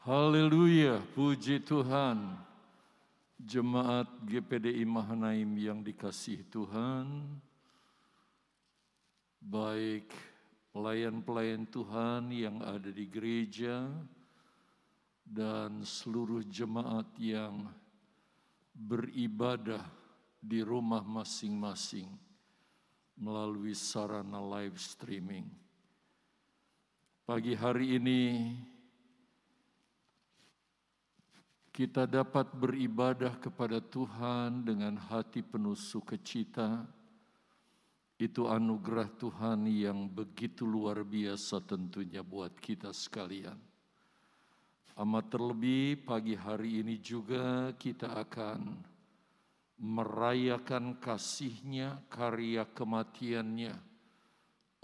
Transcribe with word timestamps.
Haleluya, 0.00 0.96
puji 1.12 1.60
Tuhan. 1.60 2.32
Jemaat 3.36 4.08
GPDI 4.24 4.88
Mahanaim 4.88 5.52
yang 5.60 5.84
dikasih 5.84 6.40
Tuhan, 6.48 7.20
baik 9.44 10.08
pelayan-pelayan 10.72 11.68
Tuhan 11.68 12.32
yang 12.32 12.64
ada 12.64 12.88
di 12.88 13.04
gereja 13.12 13.92
dan 15.20 15.84
seluruh 15.84 16.48
jemaat 16.48 17.12
yang 17.20 17.68
beribadah 18.72 19.84
di 20.40 20.64
rumah 20.64 21.04
masing-masing 21.04 22.08
melalui 23.20 23.76
sarana 23.76 24.40
live 24.40 24.80
streaming. 24.80 25.44
Pagi 27.28 27.52
hari 27.52 28.00
ini 28.00 28.20
kita 31.80 32.04
dapat 32.04 32.52
beribadah 32.52 33.40
kepada 33.40 33.80
Tuhan 33.80 34.68
dengan 34.68 35.00
hati 35.00 35.40
penuh 35.40 35.72
sukacita. 35.72 36.84
Itu 38.20 38.52
anugerah 38.52 39.08
Tuhan 39.16 39.64
yang 39.64 40.04
begitu 40.12 40.68
luar 40.68 41.00
biasa 41.08 41.64
tentunya 41.64 42.20
buat 42.20 42.52
kita 42.60 42.92
sekalian. 42.92 43.56
Amat 44.92 45.32
terlebih 45.32 46.04
pagi 46.04 46.36
hari 46.36 46.84
ini 46.84 47.00
juga 47.00 47.72
kita 47.72 48.12
akan 48.28 48.76
merayakan 49.80 51.00
kasihnya, 51.00 52.04
karya 52.12 52.68
kematiannya 52.76 53.72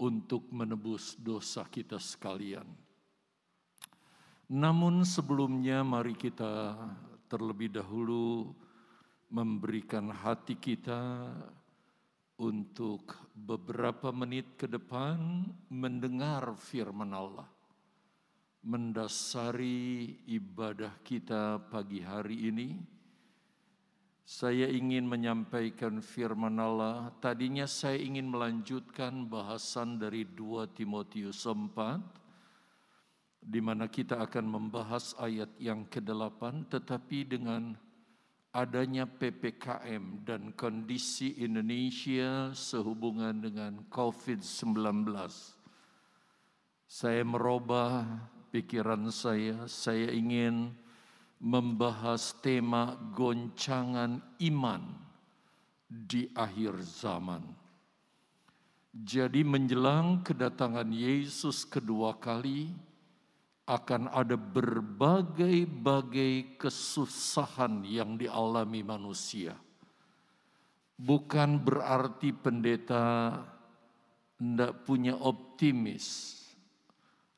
untuk 0.01 0.49
menebus 0.49 1.13
dosa 1.21 1.61
kita 1.69 2.01
sekalian. 2.01 2.86
Namun 4.47 5.03
sebelumnya 5.03 5.83
mari 5.83 6.15
kita 6.15 6.71
terlebih 7.27 7.67
dahulu 7.67 8.55
memberikan 9.27 10.07
hati 10.07 10.55
kita 10.55 11.27
untuk 12.39 13.11
beberapa 13.35 14.07
menit 14.15 14.55
ke 14.55 14.71
depan 14.71 15.43
mendengar 15.67 16.55
firman 16.55 17.11
Allah. 17.11 17.43
Mendasari 18.63 20.15
ibadah 20.31 20.95
kita 21.03 21.59
pagi 21.67 21.99
hari 21.99 22.47
ini, 22.47 22.79
saya 24.23 24.71
ingin 24.71 25.11
menyampaikan 25.11 25.99
firman 25.99 26.55
Allah. 26.55 27.11
Tadinya 27.19 27.67
saya 27.67 27.99
ingin 27.99 28.31
melanjutkan 28.31 29.27
bahasan 29.27 29.99
dari 29.99 30.23
2 30.23 30.71
Timotius 30.71 31.43
4 31.43 32.16
di 33.47 33.63
mana 33.63 33.87
kita 33.87 34.19
akan 34.19 34.43
membahas 34.43 35.15
ayat 35.15 35.47
yang 35.55 35.87
ke-8 35.87 36.67
tetapi 36.67 37.23
dengan 37.23 37.79
adanya 38.51 39.07
PPKM 39.07 40.27
dan 40.27 40.51
kondisi 40.51 41.39
Indonesia 41.39 42.51
sehubungan 42.51 43.39
dengan 43.39 43.87
COVID-19 43.87 45.07
saya 46.87 47.19
merubah 47.27 48.07
pikiran 48.47 49.11
saya. 49.11 49.67
Saya 49.67 50.07
ingin 50.07 50.71
membahas 51.35 52.31
tema 52.39 52.95
goncangan 53.11 54.23
iman 54.39 54.81
di 55.91 56.31
akhir 56.31 56.79
zaman. 56.79 57.43
Jadi 58.95 59.43
menjelang 59.43 60.23
kedatangan 60.23 60.87
Yesus 60.89 61.67
kedua 61.67 62.15
kali 62.15 62.71
akan 63.67 64.07
ada 64.15 64.39
berbagai-bagai 64.39 66.55
kesusahan 66.55 67.83
yang 67.83 68.15
dialami 68.15 68.79
manusia. 68.79 69.59
Bukan 70.95 71.59
berarti 71.61 72.31
pendeta 72.31 73.35
tidak 74.39 74.87
punya 74.87 75.19
optimis, 75.19 76.39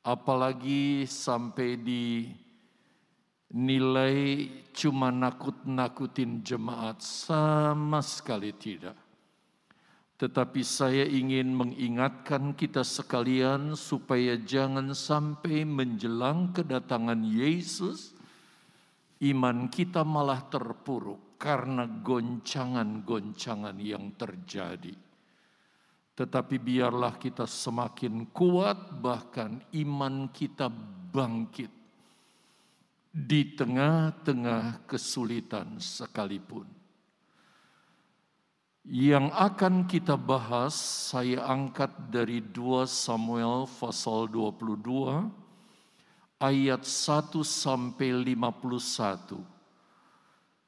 apalagi 0.06 1.10
sampai 1.10 1.82
di 1.82 2.30
nilai 3.50 4.46
cuma 4.70 5.10
nakut-nakutin 5.10 6.46
jemaat 6.46 7.02
sama 7.02 8.06
sekali 8.06 8.54
tidak 8.54 9.09
tetapi 10.20 10.68
saya 10.68 11.08
ingin 11.08 11.56
mengingatkan 11.56 12.52
kita 12.52 12.84
sekalian 12.84 13.72
supaya 13.80 14.36
jangan 14.36 14.92
sampai 14.92 15.64
menjelang 15.64 16.52
kedatangan 16.52 17.24
Yesus, 17.24 18.12
iman 19.24 19.72
kita 19.72 20.04
malah 20.04 20.44
terpuruk 20.52 21.40
karena 21.40 21.88
goncangan-goncangan 21.88 23.80
yang 23.80 24.12
terjadi. 24.20 24.92
Tetapi 26.20 26.56
biarlah 26.60 27.16
kita 27.16 27.48
semakin 27.48 28.28
kuat, 28.36 29.00
bahkan 29.00 29.64
iman 29.72 30.28
kita 30.36 30.68
bangkit 31.16 31.72
di 33.08 33.56
tengah-tengah 33.56 34.84
kesulitan 34.84 35.80
sekalipun. 35.80 36.79
Yang 38.90 39.30
akan 39.38 39.86
kita 39.86 40.18
bahas 40.18 40.74
saya 41.14 41.46
angkat 41.46 41.94
dari 42.10 42.42
2 42.42 42.90
Samuel 42.90 43.70
pasal 43.70 44.26
22 44.26 45.30
ayat 46.42 46.82
1 46.82 47.30
sampai 47.46 48.34
51. 48.34 49.38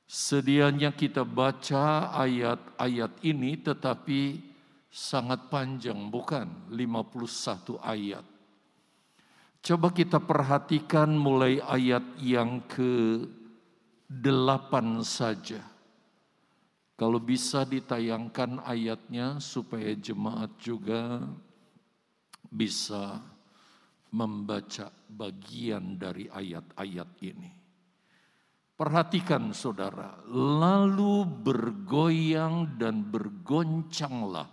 Sedianya 0.06 0.94
kita 0.94 1.26
baca 1.26 2.14
ayat-ayat 2.14 3.26
ini 3.26 3.58
tetapi 3.58 4.38
sangat 4.94 5.50
panjang 5.50 6.14
bukan 6.14 6.46
51 6.70 7.82
ayat. 7.82 8.22
Coba 9.66 9.90
kita 9.90 10.22
perhatikan 10.22 11.10
mulai 11.10 11.58
ayat 11.58 12.06
yang 12.22 12.62
ke 12.70 13.26
8 14.14 15.02
saja. 15.02 15.71
Kalau 17.02 17.18
bisa 17.18 17.66
ditayangkan 17.66 18.62
ayatnya 18.62 19.42
supaya 19.42 19.90
jemaat 19.98 20.54
juga 20.62 21.18
bisa 22.46 23.18
membaca 24.14 24.94
bagian 25.10 25.98
dari 25.98 26.30
ayat-ayat 26.30 27.10
ini. 27.26 27.50
Perhatikan 28.78 29.50
saudara, 29.50 30.14
lalu 30.30 31.26
bergoyang 31.26 32.78
dan 32.78 33.02
bergoncanglah 33.02 34.46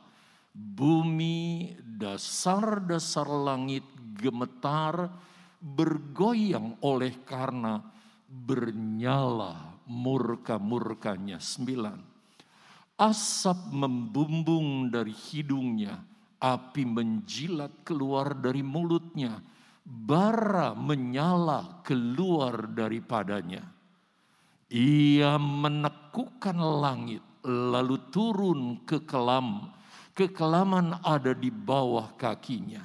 bumi, 0.56 1.76
dasar-dasar 1.84 3.28
langit 3.28 3.84
gemetar, 4.16 5.12
bergoyang 5.60 6.81
oleh 6.81 7.12
karena 7.28 7.76
bernyala 8.25 9.84
murka-murkanya. 9.84 11.37
Sembilan 11.37 12.16
Asap 12.98 13.70
membumbung 13.70 14.91
dari 14.91 15.14
hidungnya, 15.14 16.03
api 16.42 16.82
menjilat 16.82 17.86
keluar 17.86 18.34
dari 18.34 18.59
mulutnya, 18.66 19.38
bara 19.86 20.75
menyala 20.75 21.78
keluar 21.87 22.66
daripadanya. 22.66 23.62
Ia 24.75 25.38
menekukan 25.38 26.58
langit, 26.58 27.22
lalu 27.47 28.03
turun 28.10 28.82
ke 28.82 29.06
kelam. 29.06 29.70
Kekelaman 30.10 30.98
ada 31.06 31.38
di 31.38 31.54
bawah 31.54 32.19
kakinya. 32.19 32.82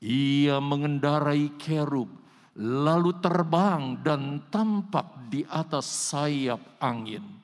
Ia 0.00 0.56
mengendarai 0.56 1.52
kerub, 1.60 2.08
lalu 2.56 3.12
terbang 3.20 4.00
dan 4.00 4.48
tampak 4.48 5.28
di 5.28 5.44
atas 5.44 5.84
sayap 5.84 6.80
angin 6.80 7.37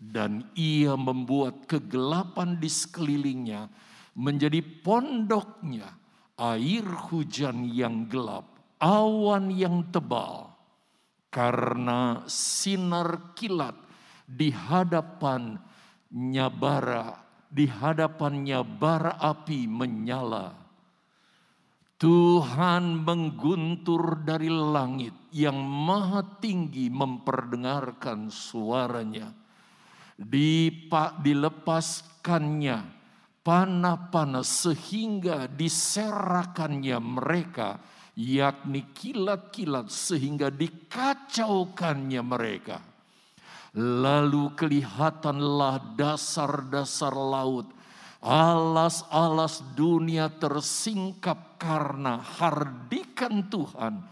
dan 0.00 0.48
ia 0.56 0.96
membuat 0.96 1.68
kegelapan 1.68 2.56
di 2.56 2.72
sekelilingnya 2.72 3.68
menjadi 4.16 4.64
pondoknya 4.80 5.92
air 6.40 6.82
hujan 7.12 7.68
yang 7.68 8.08
gelap, 8.08 8.48
awan 8.80 9.52
yang 9.52 9.84
tebal, 9.92 10.56
karena 11.28 12.24
sinar 12.24 13.36
kilat 13.36 13.76
di 14.24 14.48
hadapan 14.48 15.60
nyabara, 16.08 17.20
di 17.52 17.68
hadapannya 17.68 18.64
bara 18.64 19.20
api 19.20 19.68
menyala. 19.68 20.56
Tuhan 22.00 23.04
mengguntur 23.04 24.24
dari 24.24 24.48
langit 24.48 25.12
yang 25.36 25.60
maha 25.60 26.24
tinggi 26.40 26.88
memperdengarkan 26.88 28.32
suaranya 28.32 29.39
dilepaskannya 30.20 33.00
panah-panah 33.40 34.44
sehingga 34.44 35.48
diserakannya 35.48 37.00
mereka 37.00 37.80
yakni 38.20 38.84
kilat-kilat 38.92 39.88
sehingga 39.88 40.52
dikacaukannya 40.52 42.20
mereka. 42.20 42.84
Lalu 43.80 44.50
kelihatanlah 44.58 45.94
dasar-dasar 45.94 47.14
laut, 47.14 47.70
alas-alas 48.18 49.62
dunia 49.78 50.26
tersingkap 50.26 51.54
karena 51.56 52.18
hardikan 52.18 53.46
Tuhan, 53.46 54.02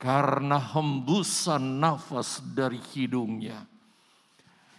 karena 0.00 0.56
hembusan 0.56 1.76
nafas 1.76 2.40
dari 2.56 2.80
hidungnya. 2.96 3.75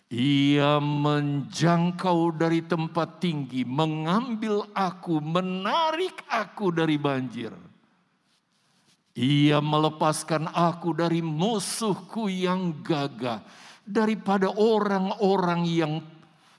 Ia 0.08 0.80
menjangkau 0.80 2.32
dari 2.40 2.64
tempat 2.64 3.20
tinggi, 3.20 3.68
mengambil 3.68 4.64
aku, 4.72 5.20
menarik 5.20 6.24
aku 6.32 6.72
dari 6.72 6.96
banjir. 6.96 7.52
Ia 9.18 9.60
melepaskan 9.60 10.48
aku 10.48 10.96
dari 10.96 11.20
musuhku 11.20 12.32
yang 12.32 12.80
gagah 12.80 13.44
daripada 13.84 14.48
orang-orang 14.48 15.68
yang 15.68 15.94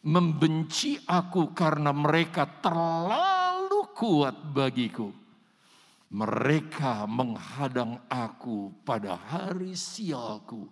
membenci 0.05 1.01
aku 1.09 1.57
karena 1.57 1.89
mereka 1.95 2.45
terlalu 2.61 3.89
kuat 3.97 4.37
bagiku. 4.53 5.09
Mereka 6.09 7.05
menghadang 7.05 8.01
aku 8.09 8.73
pada 8.85 9.17
hari 9.17 9.73
sialku, 9.73 10.69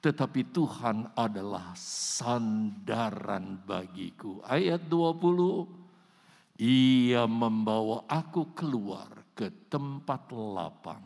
tetapi 0.00 0.48
Tuhan 0.48 1.12
adalah 1.12 1.76
sandaran 1.76 3.60
bagiku. 3.64 4.40
Ayat 4.44 4.88
20, 4.88 6.60
ia 6.60 7.24
membawa 7.28 8.08
aku 8.08 8.52
keluar 8.56 9.08
ke 9.36 9.52
tempat 9.68 10.32
lapang. 10.32 11.04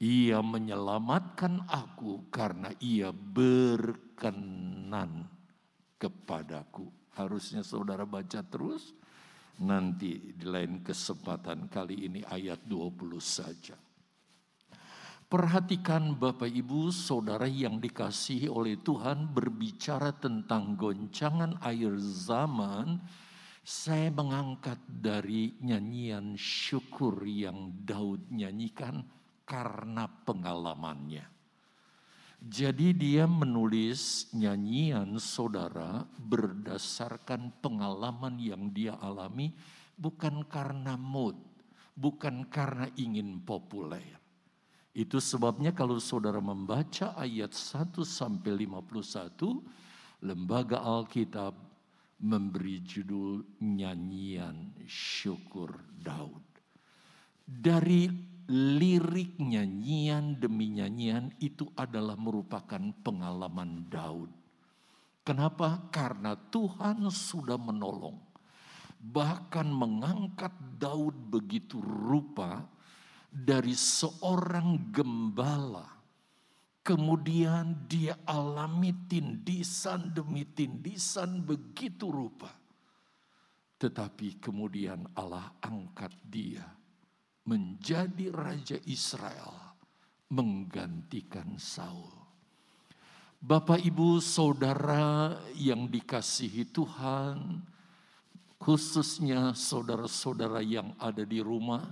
Ia 0.00 0.40
menyelamatkan 0.40 1.68
aku 1.68 2.32
karena 2.32 2.72
ia 2.80 3.12
ber 3.12 4.10
berkenan 4.20 5.24
kepadaku. 5.96 6.92
Harusnya 7.16 7.64
saudara 7.64 8.04
baca 8.04 8.44
terus. 8.44 8.92
Nanti 9.60 10.36
di 10.36 10.44
lain 10.48 10.80
kesempatan 10.80 11.68
kali 11.68 12.08
ini 12.08 12.20
ayat 12.24 12.64
20 12.64 13.20
saja. 13.20 13.76
Perhatikan 15.30 16.18
Bapak 16.18 16.50
Ibu 16.50 16.90
Saudara 16.90 17.46
yang 17.46 17.78
dikasihi 17.78 18.50
oleh 18.50 18.74
Tuhan 18.82 19.30
berbicara 19.30 20.10
tentang 20.10 20.74
goncangan 20.74 21.54
air 21.62 21.94
zaman. 22.02 22.98
Saya 23.62 24.10
mengangkat 24.10 24.82
dari 24.90 25.54
nyanyian 25.62 26.34
syukur 26.34 27.22
yang 27.22 27.70
Daud 27.86 28.26
nyanyikan 28.34 29.06
karena 29.46 30.10
pengalamannya. 30.10 31.22
Jadi 32.42 32.90
dia 32.90 33.30
menulis 33.30 34.34
nyanyian 34.34 35.14
saudara 35.22 36.10
berdasarkan 36.18 37.54
pengalaman 37.62 38.34
yang 38.42 38.74
dia 38.74 38.98
alami 38.98 39.54
bukan 39.94 40.42
karena 40.50 40.98
mood, 40.98 41.38
bukan 41.94 42.50
karena 42.50 42.90
ingin 42.98 43.38
populer. 43.46 44.19
Itu 44.90 45.22
sebabnya 45.22 45.70
kalau 45.70 46.02
saudara 46.02 46.42
membaca 46.42 47.14
ayat 47.14 47.54
1 47.54 48.02
sampai 48.02 48.66
51, 48.66 50.26
lembaga 50.26 50.82
Alkitab 50.82 51.54
memberi 52.20 52.82
judul 52.82 53.46
nyanyian 53.62 54.74
syukur 54.90 55.78
Daud. 55.94 56.42
Dari 57.46 58.10
lirik 58.50 59.38
nyanyian 59.38 60.42
demi 60.42 60.74
nyanyian 60.74 61.30
itu 61.38 61.70
adalah 61.78 62.18
merupakan 62.18 62.82
pengalaman 63.06 63.86
Daud. 63.86 64.30
Kenapa? 65.22 65.86
Karena 65.94 66.34
Tuhan 66.34 67.06
sudah 67.14 67.54
menolong. 67.54 68.18
Bahkan 69.00 69.70
mengangkat 69.70 70.52
Daud 70.82 71.14
begitu 71.30 71.78
rupa 71.78 72.66
dari 73.30 73.72
seorang 73.78 74.90
gembala. 74.90 75.86
Kemudian 76.82 77.86
dia 77.86 78.18
alami 78.26 78.90
tindisan 79.06 80.10
demi 80.10 80.42
tindisan 80.42 81.38
begitu 81.46 82.10
rupa. 82.10 82.50
Tetapi 83.78 84.42
kemudian 84.42 85.06
Allah 85.14 85.54
angkat 85.62 86.12
dia 86.26 86.66
menjadi 87.46 88.28
raja 88.34 88.76
Israel 88.84 89.70
menggantikan 90.30 91.56
Saul. 91.56 92.20
Bapak, 93.40 93.80
ibu, 93.80 94.20
saudara 94.20 95.32
yang 95.56 95.88
dikasihi 95.88 96.68
Tuhan, 96.68 97.64
khususnya 98.60 99.56
saudara-saudara 99.56 100.60
yang 100.60 100.92
ada 101.00 101.24
di 101.24 101.40
rumah, 101.40 101.88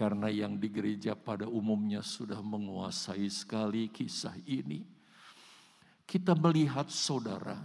karena 0.00 0.32
yang 0.32 0.56
di 0.56 0.72
gereja 0.72 1.12
pada 1.12 1.44
umumnya 1.44 2.00
sudah 2.00 2.40
menguasai 2.40 3.28
sekali 3.28 3.92
kisah 3.92 4.32
ini. 4.48 4.80
Kita 6.08 6.32
melihat 6.32 6.88
saudara 6.88 7.60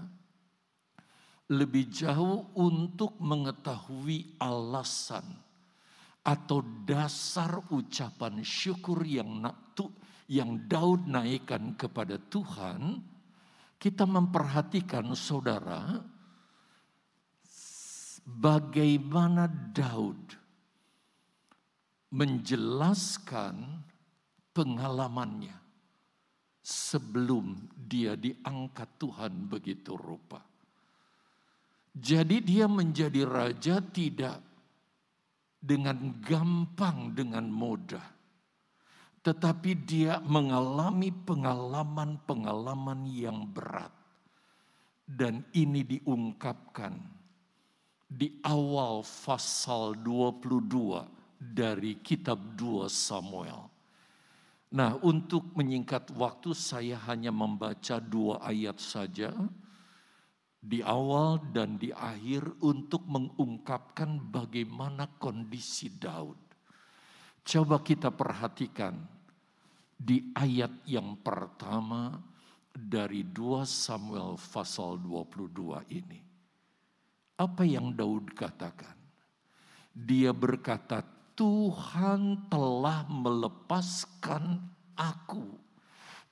lebih 1.48 1.88
jauh 1.88 2.52
untuk 2.60 3.16
mengetahui 3.24 4.36
alasan 4.36 5.24
atau 6.28 6.60
dasar 6.84 7.64
ucapan 7.72 8.44
syukur 8.44 9.00
yang 9.08 9.48
yang 10.28 10.60
Daud 10.68 11.08
naikkan 11.08 11.80
kepada 11.80 12.20
Tuhan, 12.20 13.00
kita 13.80 14.04
memperhatikan 14.04 15.08
saudara 15.16 16.04
bagaimana 18.28 19.48
Daud 19.72 20.45
menjelaskan 22.16 23.84
pengalamannya 24.56 25.60
sebelum 26.64 27.60
dia 27.76 28.16
diangkat 28.16 28.90
Tuhan 28.96 29.52
begitu 29.52 30.00
rupa. 30.00 30.40
Jadi 31.92 32.40
dia 32.40 32.72
menjadi 32.72 33.28
raja 33.28 33.84
tidak 33.84 34.40
dengan 35.60 36.16
gampang, 36.24 37.12
dengan 37.12 37.52
mudah. 37.52 38.04
Tetapi 39.20 39.72
dia 39.84 40.24
mengalami 40.24 41.12
pengalaman-pengalaman 41.12 43.10
yang 43.12 43.44
berat. 43.52 43.92
Dan 45.06 45.46
ini 45.54 45.86
diungkapkan 45.86 46.98
di 48.10 48.42
awal 48.42 49.06
pasal 49.06 49.98
22 50.02 51.15
dari 51.40 52.00
kitab 52.00 52.58
2 52.58 52.88
Samuel. 52.90 53.68
Nah 54.76 54.98
untuk 55.00 55.56
menyingkat 55.56 56.12
waktu 56.16 56.52
saya 56.52 57.00
hanya 57.08 57.32
membaca 57.32 58.02
dua 58.02 58.44
ayat 58.44 58.76
saja 58.82 59.32
di 60.60 60.82
awal 60.82 61.38
dan 61.54 61.78
di 61.78 61.94
akhir 61.94 62.60
untuk 62.60 63.06
mengungkapkan 63.06 64.18
bagaimana 64.34 65.06
kondisi 65.22 65.94
Daud. 65.94 66.36
Coba 67.46 67.80
kita 67.86 68.10
perhatikan 68.10 68.98
di 69.94 70.34
ayat 70.34 70.84
yang 70.90 71.22
pertama 71.22 72.18
dari 72.76 73.24
2 73.24 73.64
Samuel 73.64 74.36
pasal 74.36 75.00
22 75.00 75.86
ini. 75.96 76.20
Apa 77.40 77.64
yang 77.64 77.96
Daud 77.96 78.36
katakan? 78.36 78.98
Dia 79.96 80.36
berkata, 80.36 81.00
Tuhan 81.36 82.48
telah 82.48 83.04
melepaskan 83.12 84.64
aku 84.96 85.66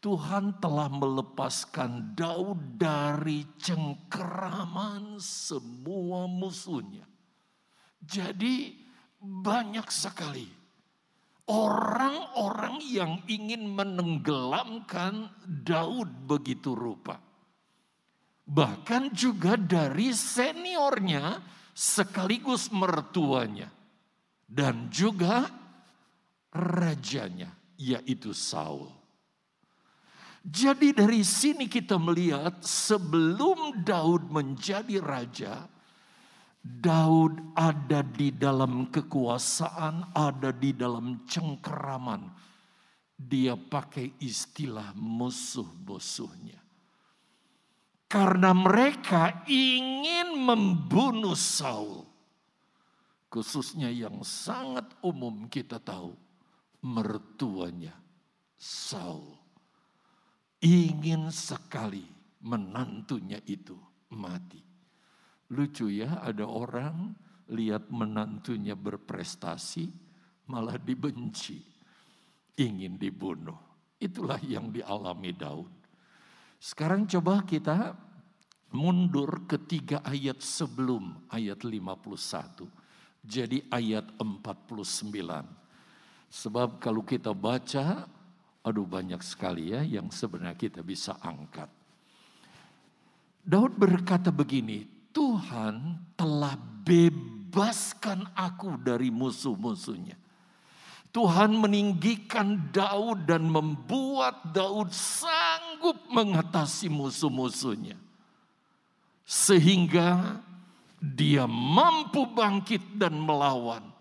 Tuhan 0.04 0.60
telah 0.60 0.92
melepaskan 0.92 2.12
Daud 2.12 2.76
dari 2.76 3.48
cengkeraman 3.56 5.16
semua 5.16 6.28
musuhnya. 6.28 7.08
Jadi 8.04 8.84
banyak 9.24 9.88
sekali 9.88 10.44
orang-orang 11.48 12.84
yang 12.84 13.24
ingin 13.32 13.64
menenggelamkan 13.72 15.32
Daud 15.48 16.28
begitu 16.28 16.76
rupa. 16.76 17.24
Bahkan 18.44 19.16
juga 19.16 19.56
dari 19.56 20.12
seniornya 20.12 21.40
sekaligus 21.72 22.68
mertuanya. 22.76 23.72
Dan 24.54 24.94
juga 24.94 25.50
rajanya 26.54 27.50
yaitu 27.74 28.38
Saul. 28.38 28.94
Jadi 30.44 30.94
dari 30.94 31.26
sini 31.26 31.66
kita 31.66 31.98
melihat 31.98 32.62
sebelum 32.62 33.82
Daud 33.82 34.30
menjadi 34.30 35.00
raja, 35.00 35.66
Daud 36.62 37.56
ada 37.58 38.06
di 38.06 38.30
dalam 38.30 38.92
kekuasaan, 38.94 40.14
ada 40.14 40.52
di 40.54 40.76
dalam 40.76 41.26
cengkeraman. 41.26 42.30
Dia 43.16 43.56
pakai 43.56 44.20
istilah 44.20 44.92
musuh-musuhnya. 45.00 46.60
Karena 48.12 48.54
mereka 48.54 49.48
ingin 49.50 50.38
membunuh 50.38 51.40
Saul. 51.40 52.13
Khususnya 53.34 53.90
yang 53.90 54.22
sangat 54.22 54.94
umum 55.02 55.50
kita 55.50 55.82
tahu. 55.82 56.14
Mertuanya 56.86 57.98
Saul. 58.54 59.34
Ingin 60.62 61.34
sekali 61.34 62.06
menantunya 62.46 63.42
itu 63.50 63.74
mati. 64.14 64.62
Lucu 65.50 65.90
ya, 65.90 66.22
ada 66.22 66.46
orang 66.46 67.18
lihat 67.50 67.90
menantunya 67.90 68.78
berprestasi, 68.78 69.90
malah 70.46 70.78
dibenci, 70.78 71.58
ingin 72.62 73.02
dibunuh. 73.02 73.58
Itulah 73.98 74.38
yang 74.46 74.70
dialami 74.70 75.34
Daud. 75.34 75.74
Sekarang 76.62 77.10
coba 77.10 77.42
kita 77.48 77.98
mundur 78.78 79.50
ke 79.50 79.58
tiga 79.66 80.06
ayat 80.06 80.38
sebelum 80.38 81.28
ayat 81.34 81.66
51. 81.66 82.83
Jadi 83.24 83.64
ayat 83.72 84.04
49. 84.20 84.84
Sebab 86.28 86.84
kalau 86.84 87.08
kita 87.08 87.32
baca, 87.32 88.04
aduh 88.60 88.84
banyak 88.84 89.24
sekali 89.24 89.72
ya 89.72 89.80
yang 89.80 90.12
sebenarnya 90.12 90.60
kita 90.60 90.84
bisa 90.84 91.16
angkat. 91.24 91.72
Daud 93.44 93.76
berkata 93.80 94.32
begini, 94.32 94.84
Tuhan 95.16 96.00
telah 96.20 96.56
bebaskan 96.84 98.28
aku 98.36 98.76
dari 98.80 99.08
musuh-musuhnya. 99.08 100.20
Tuhan 101.14 101.54
meninggikan 101.54 102.74
Daud 102.74 103.30
dan 103.30 103.46
membuat 103.46 104.50
Daud 104.50 104.90
sanggup 104.90 106.10
mengatasi 106.10 106.90
musuh-musuhnya. 106.90 107.94
Sehingga 109.22 110.42
dia 111.04 111.44
mampu 111.44 112.32
bangkit 112.32 112.96
dan 112.96 113.20
melawan. 113.20 113.92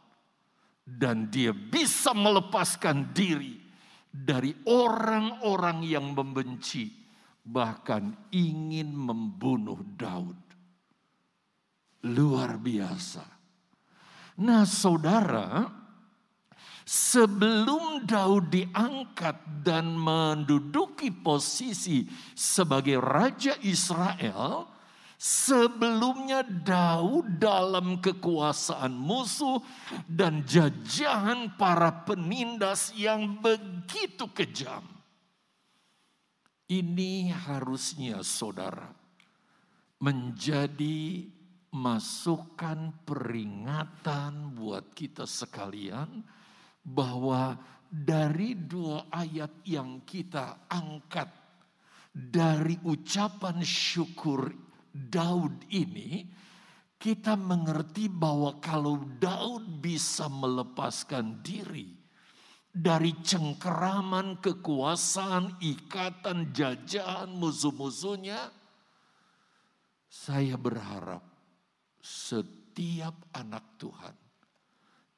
Dan 0.82 1.30
dia 1.30 1.50
bisa 1.50 2.14
melepaskan 2.14 3.10
diri 3.10 3.58
dari 4.06 4.54
orang-orang 4.70 5.82
yang 5.82 6.14
membenci. 6.14 6.90
Bahkan 7.42 8.30
ingin 8.30 8.94
membunuh 8.94 9.82
Daud. 9.98 10.38
Luar 12.06 12.58
biasa. 12.58 13.26
Nah 14.42 14.62
saudara, 14.66 15.66
sebelum 16.82 18.06
Daud 18.06 18.50
diangkat 18.50 19.62
dan 19.62 19.94
menduduki 19.94 21.14
posisi 21.14 22.06
sebagai 22.34 22.98
Raja 22.98 23.54
Israel, 23.62 24.71
sebelumnya 25.22 26.42
Daud 26.42 27.38
dalam 27.38 28.02
kekuasaan 28.02 28.90
musuh 28.90 29.62
dan 30.10 30.42
jajahan 30.42 31.54
para 31.54 32.02
penindas 32.02 32.90
yang 32.98 33.38
begitu 33.38 34.26
kejam. 34.34 34.82
Ini 36.66 37.30
harusnya 37.30 38.26
saudara 38.26 38.90
menjadi 40.02 41.30
masukan 41.70 43.06
peringatan 43.06 44.58
buat 44.58 44.90
kita 44.90 45.22
sekalian 45.22 46.18
bahwa 46.82 47.54
dari 47.86 48.58
dua 48.58 49.06
ayat 49.14 49.62
yang 49.70 50.02
kita 50.02 50.66
angkat 50.66 51.30
dari 52.10 52.74
ucapan 52.82 53.62
syukur 53.62 54.71
Daud 54.92 55.66
ini 55.72 56.28
kita 57.00 57.34
mengerti 57.34 58.06
bahwa 58.06 58.62
kalau 58.62 59.02
Daud 59.18 59.82
bisa 59.82 60.30
melepaskan 60.30 61.42
diri 61.42 61.90
dari 62.72 63.12
cengkeraman 63.20 64.40
kekuasaan, 64.40 65.60
ikatan, 65.60 66.54
jajahan 66.56 67.28
musuh-musuhnya, 67.36 68.48
saya 70.08 70.56
berharap 70.56 71.20
setiap 72.00 73.28
anak 73.36 73.76
Tuhan 73.76 74.16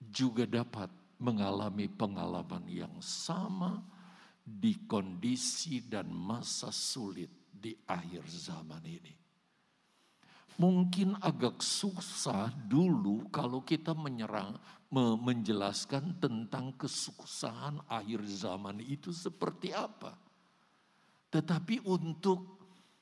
juga 0.02 0.48
dapat 0.48 0.90
mengalami 1.22 1.86
pengalaman 1.86 2.66
yang 2.66 2.96
sama 2.98 3.80
di 4.44 4.84
kondisi 4.84 5.84
dan 5.86 6.10
masa 6.12 6.68
sulit 6.68 7.48
di 7.48 7.72
akhir 7.88 8.26
zaman 8.28 8.82
ini. 8.84 9.23
Mungkin 10.54 11.18
agak 11.18 11.58
susah 11.58 12.54
dulu 12.70 13.26
kalau 13.34 13.58
kita 13.66 13.90
menyerang, 13.90 14.54
menjelaskan 14.94 16.22
tentang 16.22 16.70
kesusahan 16.78 17.82
akhir 17.90 18.22
zaman 18.22 18.78
itu 18.78 19.10
seperti 19.10 19.74
apa. 19.74 20.14
Tetapi 21.34 21.82
untuk 21.82 22.54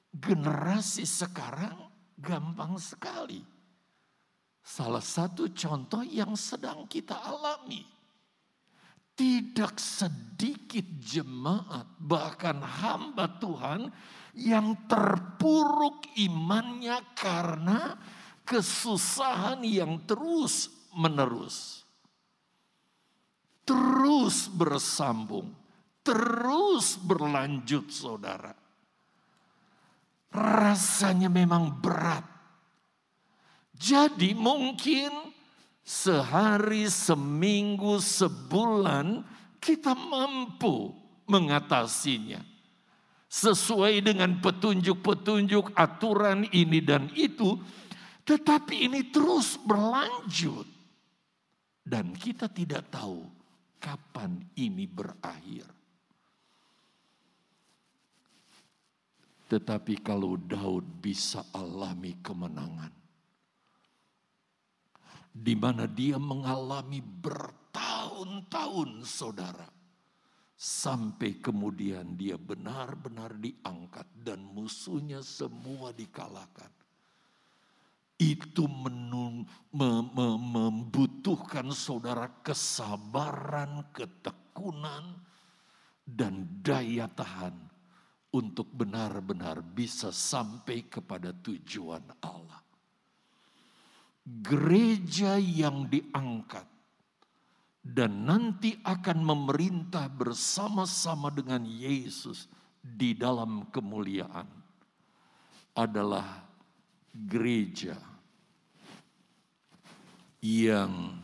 generasi 0.08 1.04
sekarang 1.04 1.76
gampang 2.16 2.80
sekali. 2.80 3.44
Salah 4.64 5.04
satu 5.04 5.52
contoh 5.52 6.00
yang 6.00 6.32
sedang 6.32 6.88
kita 6.88 7.18
alami. 7.18 7.84
Tidak 9.12 9.76
sedikit 9.76 10.88
jemaat, 10.96 11.84
bahkan 12.00 12.56
hamba 12.56 13.28
Tuhan 13.36 13.92
yang 14.32 14.74
terpuruk 14.88 16.08
imannya 16.16 16.98
karena 17.16 17.96
kesusahan 18.44 19.60
yang 19.64 20.00
terus 20.08 20.72
menerus. 20.96 21.84
Terus 23.62 24.50
bersambung, 24.50 25.54
terus 26.02 26.98
berlanjut 26.98 27.88
saudara. 27.94 28.52
Rasanya 30.32 31.28
memang 31.30 31.78
berat 31.78 32.32
jadi 33.82 34.30
mungkin 34.38 35.10
sehari, 35.82 36.86
seminggu, 36.86 37.98
sebulan 37.98 39.26
kita 39.58 39.90
mampu 39.90 40.94
mengatasinya. 41.26 42.51
Sesuai 43.32 44.04
dengan 44.04 44.44
petunjuk-petunjuk 44.44 45.72
aturan 45.72 46.44
ini 46.52 46.84
dan 46.84 47.08
itu. 47.16 47.56
Tetapi 48.28 48.92
ini 48.92 49.08
terus 49.08 49.56
berlanjut. 49.56 50.68
Dan 51.80 52.12
kita 52.12 52.52
tidak 52.52 52.92
tahu 52.92 53.24
kapan 53.80 54.36
ini 54.60 54.84
berakhir. 54.84 55.64
Tetapi 59.48 60.04
kalau 60.04 60.36
Daud 60.36 60.84
bisa 61.00 61.40
alami 61.56 62.20
kemenangan 62.20 63.02
di 65.32 65.56
mana 65.56 65.88
dia 65.88 66.20
mengalami 66.20 67.00
bertahun-tahun 67.00 69.08
saudara. 69.08 69.81
Sampai 70.62 71.42
kemudian 71.42 72.14
dia 72.14 72.38
benar-benar 72.38 73.34
diangkat 73.34 74.06
dan 74.14 74.46
musuhnya 74.46 75.18
semua 75.18 75.90
dikalahkan. 75.90 76.70
Itu 78.14 78.70
menung, 78.70 79.42
mem, 79.74 80.06
mem, 80.14 80.38
membutuhkan 80.38 81.74
saudara 81.74 82.30
kesabaran, 82.46 83.90
ketekunan, 83.90 85.18
dan 86.06 86.46
daya 86.62 87.10
tahan 87.10 87.58
untuk 88.30 88.70
benar-benar 88.70 89.66
bisa 89.66 90.14
sampai 90.14 90.86
kepada 90.86 91.34
tujuan 91.34 92.06
Allah 92.22 92.62
gereja 94.22 95.34
yang 95.34 95.90
diangkat 95.90 96.71
dan 97.82 98.22
nanti 98.22 98.78
akan 98.86 99.26
memerintah 99.26 100.06
bersama-sama 100.06 101.34
dengan 101.34 101.66
Yesus 101.66 102.46
di 102.78 103.18
dalam 103.18 103.66
kemuliaan 103.74 104.46
adalah 105.74 106.46
gereja 107.10 107.98
yang 110.38 111.18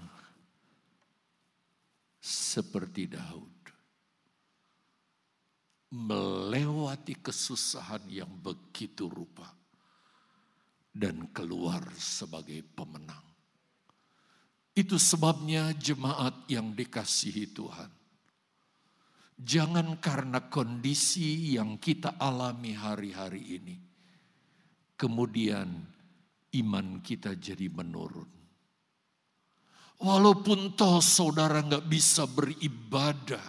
seperti 2.19 3.07
Daud 3.07 3.59
melewati 5.89 7.17
kesusahan 7.23 8.05
yang 8.13 8.29
begitu 8.29 9.09
rupa 9.09 9.49
dan 10.93 11.31
keluar 11.33 11.81
sebagai 11.97 12.61
pemenang. 12.77 13.28
Itu 14.79 14.95
sebabnya 14.95 15.75
jemaat 15.75 16.47
yang 16.47 16.71
dikasihi 16.71 17.51
Tuhan. 17.51 17.91
Jangan 19.35 19.99
karena 19.99 20.47
kondisi 20.47 21.59
yang 21.59 21.83
kita 21.83 22.15
alami 22.15 22.79
hari-hari 22.79 23.59
ini, 23.59 23.77
kemudian 24.95 25.67
iman 26.63 26.87
kita 27.03 27.35
jadi 27.35 27.67
menurun. 27.75 28.31
Walaupun 29.99 30.79
toh 30.79 31.03
saudara 31.03 31.59
nggak 31.59 31.91
bisa 31.91 32.31
beribadah 32.31 33.43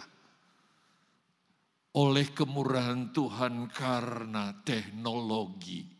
oleh 1.94 2.26
kemurahan 2.34 3.14
Tuhan 3.14 3.70
karena 3.70 4.50
teknologi. 4.66 5.99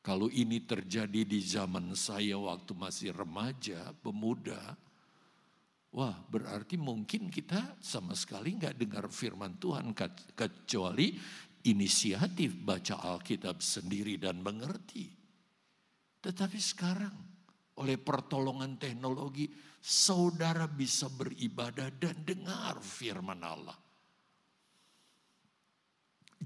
Kalau 0.00 0.32
ini 0.32 0.64
terjadi 0.64 1.28
di 1.28 1.40
zaman 1.44 1.92
saya 1.92 2.40
waktu 2.40 2.72
masih 2.72 3.12
remaja, 3.12 3.92
pemuda, 4.00 4.72
wah 5.92 6.16
berarti 6.24 6.80
mungkin 6.80 7.28
kita 7.28 7.76
sama 7.84 8.16
sekali 8.16 8.56
nggak 8.56 8.80
dengar 8.80 9.12
firman 9.12 9.60
Tuhan 9.60 9.92
kecuali 10.32 11.20
inisiatif 11.68 12.56
baca 12.64 12.96
Alkitab 13.12 13.60
sendiri 13.60 14.16
dan 14.16 14.40
mengerti. 14.40 15.04
Tetapi 16.20 16.56
sekarang 16.56 17.16
oleh 17.80 17.96
pertolongan 17.96 18.76
teknologi, 18.76 19.48
saudara 19.80 20.68
bisa 20.68 21.08
beribadah 21.08 21.88
dan 21.96 22.16
dengar 22.24 22.80
firman 22.80 23.40
Allah. 23.40 23.76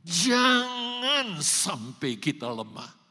Jangan 0.02 1.38
sampai 1.38 2.18
kita 2.18 2.50
lemah. 2.50 3.03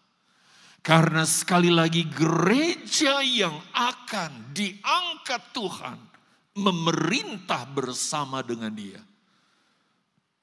Karena 0.84 1.24
sekali 1.24 1.72
lagi 1.72 2.04
gereja 2.12 3.24
yang 3.24 3.56
akan 3.72 4.52
diangkat 4.52 5.56
Tuhan 5.56 5.96
memerintah 6.60 7.63
bersama 7.72 8.44
dengan 8.44 8.75
dia 8.75 9.00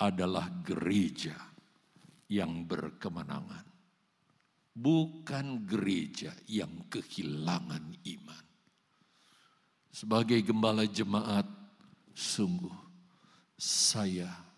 adalah 0.01 0.49
gereja 0.65 1.37
yang 2.33 2.65
berkemenangan. 2.65 3.69
Bukan 4.73 5.69
gereja 5.69 6.33
yang 6.49 6.89
kehilangan 6.89 8.01
iman. 8.01 8.45
Sebagai 9.93 10.41
gembala 10.41 10.89
jemaat, 10.89 11.45
sungguh 12.17 12.73
saya 13.61 14.50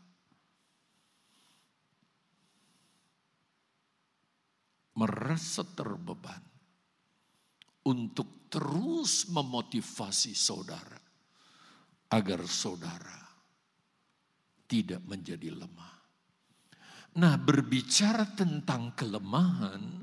merasa 4.97 5.65
terbeban 5.65 6.43
untuk 7.89 8.47
terus 8.53 9.27
memotivasi 9.33 10.37
saudara 10.37 11.01
agar 12.13 12.45
saudara 12.45 13.21
tidak 14.69 15.01
menjadi 15.09 15.53
lemah. 15.53 15.95
Nah, 17.13 17.37
berbicara 17.37 18.25
tentang 18.33 18.97
kelemahan, 18.97 20.01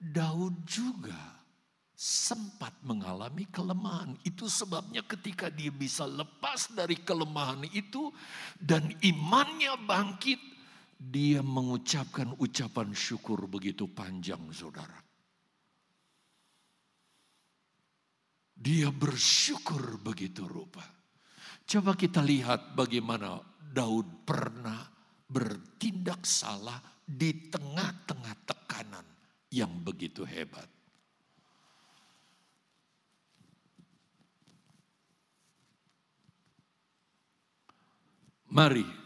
Daud 0.00 0.64
juga 0.64 1.44
sempat 1.92 2.72
mengalami 2.82 3.44
kelemahan. 3.52 4.16
Itu 4.24 4.48
sebabnya 4.48 5.04
ketika 5.04 5.52
dia 5.52 5.68
bisa 5.68 6.08
lepas 6.08 6.72
dari 6.72 6.96
kelemahan 6.98 7.68
itu 7.70 8.08
dan 8.56 8.90
imannya 9.04 9.76
bangkit, 9.84 10.40
dia 11.10 11.42
mengucapkan 11.42 12.30
ucapan 12.38 12.94
syukur 12.94 13.50
begitu 13.50 13.90
panjang, 13.90 14.38
saudara. 14.54 15.02
Dia 18.54 18.94
bersyukur 18.94 19.98
begitu 19.98 20.46
rupa. 20.46 20.86
Coba 21.66 21.98
kita 21.98 22.22
lihat 22.22 22.78
bagaimana 22.78 23.42
Daud 23.58 24.22
pernah 24.22 24.86
bertindak 25.26 26.22
salah 26.22 26.78
di 27.02 27.50
tengah-tengah 27.50 28.34
tekanan 28.46 29.06
yang 29.50 29.82
begitu 29.82 30.22
hebat. 30.22 30.70
Mari 38.52 39.01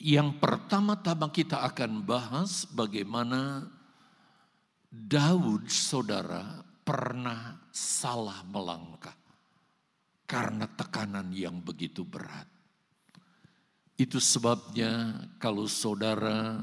yang 0.00 0.36
pertama-tama 0.36 1.32
kita 1.32 1.64
akan 1.64 2.04
bahas 2.04 2.68
bagaimana 2.68 3.64
Daud 4.92 5.68
saudara 5.68 6.64
pernah 6.84 7.58
salah 7.72 8.40
melangkah 8.48 9.16
karena 10.26 10.66
tekanan 10.68 11.30
yang 11.32 11.60
begitu 11.60 12.02
berat. 12.02 12.46
Itu 13.96 14.20
sebabnya 14.20 15.24
kalau 15.40 15.64
saudara 15.64 16.60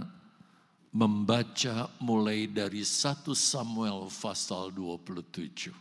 membaca 0.94 1.90
mulai 1.98 2.46
dari 2.46 2.86
1 2.86 3.26
Samuel 3.34 4.14
pasal 4.14 4.70
27. 4.70 5.74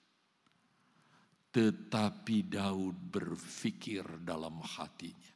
Tetapi 1.49 2.37
Daud 2.53 2.97
berpikir 3.09 4.05
dalam 4.21 4.61
hatinya. 4.61 5.33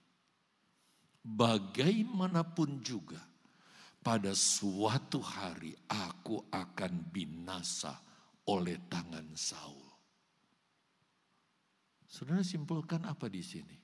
Bagaimanapun 1.23 2.83
juga 2.85 3.23
pada 4.03 4.35
suatu 4.35 5.23
hari 5.23 5.73
aku 5.87 6.51
akan 6.51 6.93
binasa 7.09 7.95
oleh 8.51 8.91
tangan 8.91 9.31
Saul. 9.39 9.89
Saudara 12.13 12.45
simpulkan 12.45 13.09
apa 13.09 13.31
di 13.31 13.41
sini? 13.41 13.79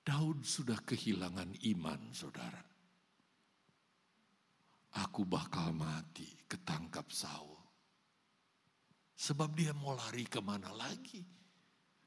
Daud 0.00 0.40
sudah 0.46 0.80
kehilangan 0.80 1.52
iman, 1.76 2.00
saudara. 2.16 2.64
Aku 5.04 5.28
bakal 5.28 5.76
mati 5.76 6.26
ketangkap 6.48 7.12
Saul. 7.12 7.59
Sebab 9.20 9.52
dia 9.52 9.76
mau 9.76 9.92
lari 9.92 10.24
ke 10.24 10.40
mana 10.40 10.72
lagi? 10.72 11.20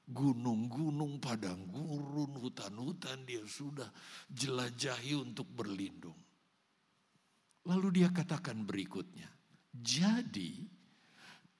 Gunung-gunung, 0.04 1.21
padang 1.21 1.69
gurun, 1.69 2.41
hutan-hutan 2.41 3.21
dia 3.21 3.45
sudah 3.45 3.88
jelajahi 4.34 5.13
untuk 5.21 5.45
berlindung. 5.45 6.17
Lalu 7.69 8.02
dia 8.02 8.10
katakan 8.10 8.65
berikutnya, 8.65 9.30
jadi 9.69 10.65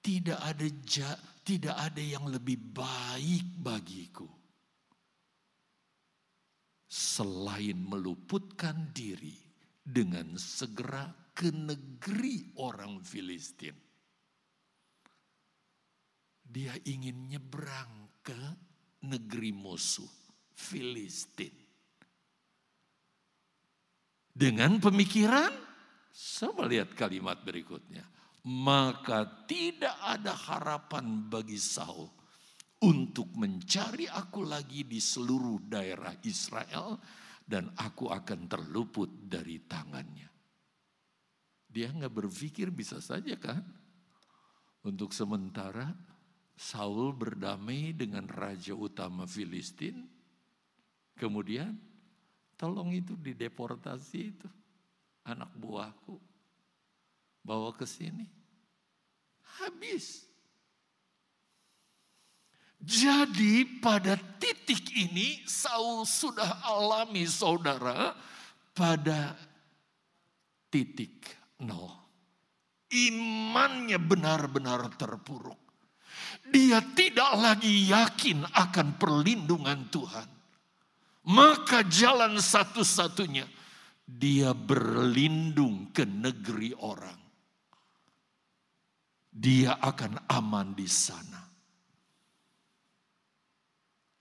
tidak 0.02 0.42
ada 0.42 0.68
ja, 0.90 1.16
tidak 1.46 1.78
ada 1.78 2.02
yang 2.02 2.28
lebih 2.28 2.58
baik 2.74 3.46
bagiku 3.62 4.28
selain 6.90 7.78
meluputkan 7.78 8.90
diri 8.92 9.38
dengan 9.80 10.36
segera 10.36 11.08
ke 11.32 11.50
negeri 11.50 12.58
orang 12.60 13.00
Filistin. 13.00 13.83
Dia 16.54 16.78
ingin 16.86 17.34
nyebrang 17.34 18.22
ke 18.22 18.38
negeri 19.10 19.50
musuh, 19.50 20.06
Filistin. 20.54 21.50
Dengan 24.30 24.78
pemikiran, 24.78 25.50
sama 26.14 26.70
lihat 26.70 26.94
kalimat 26.94 27.42
berikutnya. 27.42 28.06
Maka 28.46 29.50
tidak 29.50 29.98
ada 30.04 30.36
harapan 30.36 31.26
bagi 31.26 31.58
Saul 31.58 32.06
untuk 32.84 33.34
mencari 33.34 34.06
aku 34.06 34.46
lagi 34.46 34.84
di 34.86 35.00
seluruh 35.00 35.64
daerah 35.64 36.14
Israel 36.28 37.00
dan 37.42 37.72
aku 37.82 38.12
akan 38.12 38.46
terluput 38.46 39.10
dari 39.26 39.64
tangannya. 39.64 40.30
Dia 41.66 41.90
nggak 41.90 42.14
berpikir 42.14 42.70
bisa 42.70 43.02
saja 43.02 43.34
kan? 43.40 43.64
Untuk 44.84 45.16
sementara 45.16 46.13
Saul 46.54 47.14
berdamai 47.14 47.94
dengan 47.98 48.30
raja 48.30 48.78
utama 48.78 49.26
Filistin. 49.26 50.06
Kemudian 51.18 51.74
tolong 52.58 52.94
itu 52.94 53.18
dideportasi 53.18 54.20
itu 54.34 54.50
anak 55.26 55.50
buahku. 55.58 56.18
Bawa 57.44 57.76
ke 57.76 57.84
sini. 57.84 58.24
Habis. 59.60 60.30
Jadi 62.84 63.80
pada 63.80 64.20
titik 64.40 64.92
ini 64.92 65.44
Saul 65.48 66.04
sudah 66.04 66.64
alami 66.68 67.24
saudara 67.24 68.12
pada 68.76 69.40
titik 70.68 71.32
nol. 71.64 71.96
Imannya 72.92 73.98
benar-benar 73.98 74.92
terpuruk. 75.00 75.63
Dia 76.50 76.82
tidak 76.94 77.32
lagi 77.38 77.90
yakin 77.90 78.46
akan 78.46 78.88
perlindungan 78.98 79.90
Tuhan. 79.90 80.30
Maka 81.24 81.88
jalan 81.88 82.36
satu-satunya 82.36 83.48
dia 84.04 84.52
berlindung 84.52 85.96
ke 85.96 86.04
negeri 86.04 86.76
orang. 86.76 87.22
Dia 89.34 89.80
akan 89.82 90.30
aman 90.30 90.78
di 90.78 90.86
sana. 90.86 91.42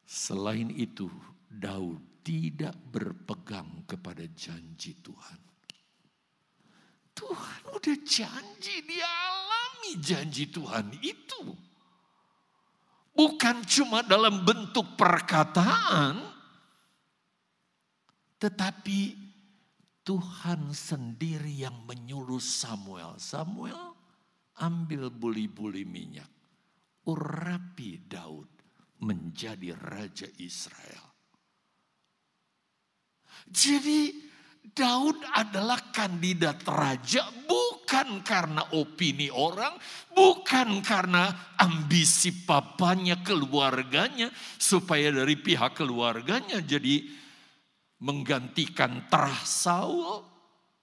Selain 0.06 0.70
itu, 0.72 1.10
Daud 1.48 2.24
tidak 2.24 2.78
berpegang 2.88 3.84
kepada 3.84 4.22
janji 4.32 4.96
Tuhan. 5.02 5.40
Tuhan 7.12 7.60
udah 7.76 7.98
janji, 8.06 8.76
dia 8.88 9.04
alami 9.04 10.00
janji 10.00 10.48
Tuhan 10.48 10.96
itu. 11.04 11.71
Bukan 13.12 13.60
cuma 13.68 14.00
dalam 14.00 14.40
bentuk 14.40 14.96
perkataan, 14.96 16.16
tetapi 18.40 19.14
Tuhan 20.02 20.72
sendiri 20.72 21.62
yang 21.62 21.84
menyuruh 21.84 22.40
Samuel. 22.42 23.20
Samuel 23.20 23.94
ambil 24.58 25.12
buli-buli 25.12 25.84
minyak, 25.84 26.28
urapi 27.06 28.00
Daud 28.08 28.48
menjadi 29.04 29.76
raja 29.76 30.26
Israel. 30.40 31.12
Jadi 33.46 34.30
Daud 34.72 35.18
adalah 35.34 35.90
kandidat 35.90 36.62
raja 36.64 37.26
bukan 37.44 37.71
karena 38.24 38.72
opini 38.72 39.28
orang, 39.28 39.76
bukan 40.16 40.80
karena 40.80 41.52
ambisi 41.60 42.32
papanya, 42.48 43.20
keluarganya, 43.20 44.32
supaya 44.56 45.12
dari 45.12 45.36
pihak 45.36 45.76
keluarganya 45.76 46.64
jadi 46.64 47.04
menggantikan 48.00 49.12
terah 49.12 49.44
Saul. 49.44 50.24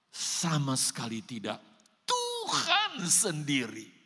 Sama 0.10 0.78
sekali 0.78 1.22
tidak. 1.26 1.62
Tuhan 2.06 3.06
sendiri 3.06 4.00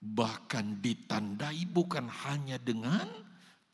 bahkan 0.00 0.80
ditandai 0.80 1.68
bukan 1.68 2.08
hanya 2.08 2.56
dengan 2.56 3.04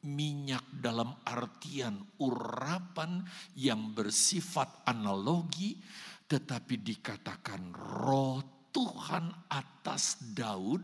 minyak 0.07 0.63
dalam 0.79 1.15
artian 1.27 1.99
urapan 2.23 3.27
yang 3.59 3.91
bersifat 3.95 4.87
analogi, 4.87 5.79
tetapi 6.27 6.75
dikatakan 6.83 7.71
roh 7.75 8.69
Tuhan 8.75 9.31
atas 9.51 10.21
Daud. 10.35 10.83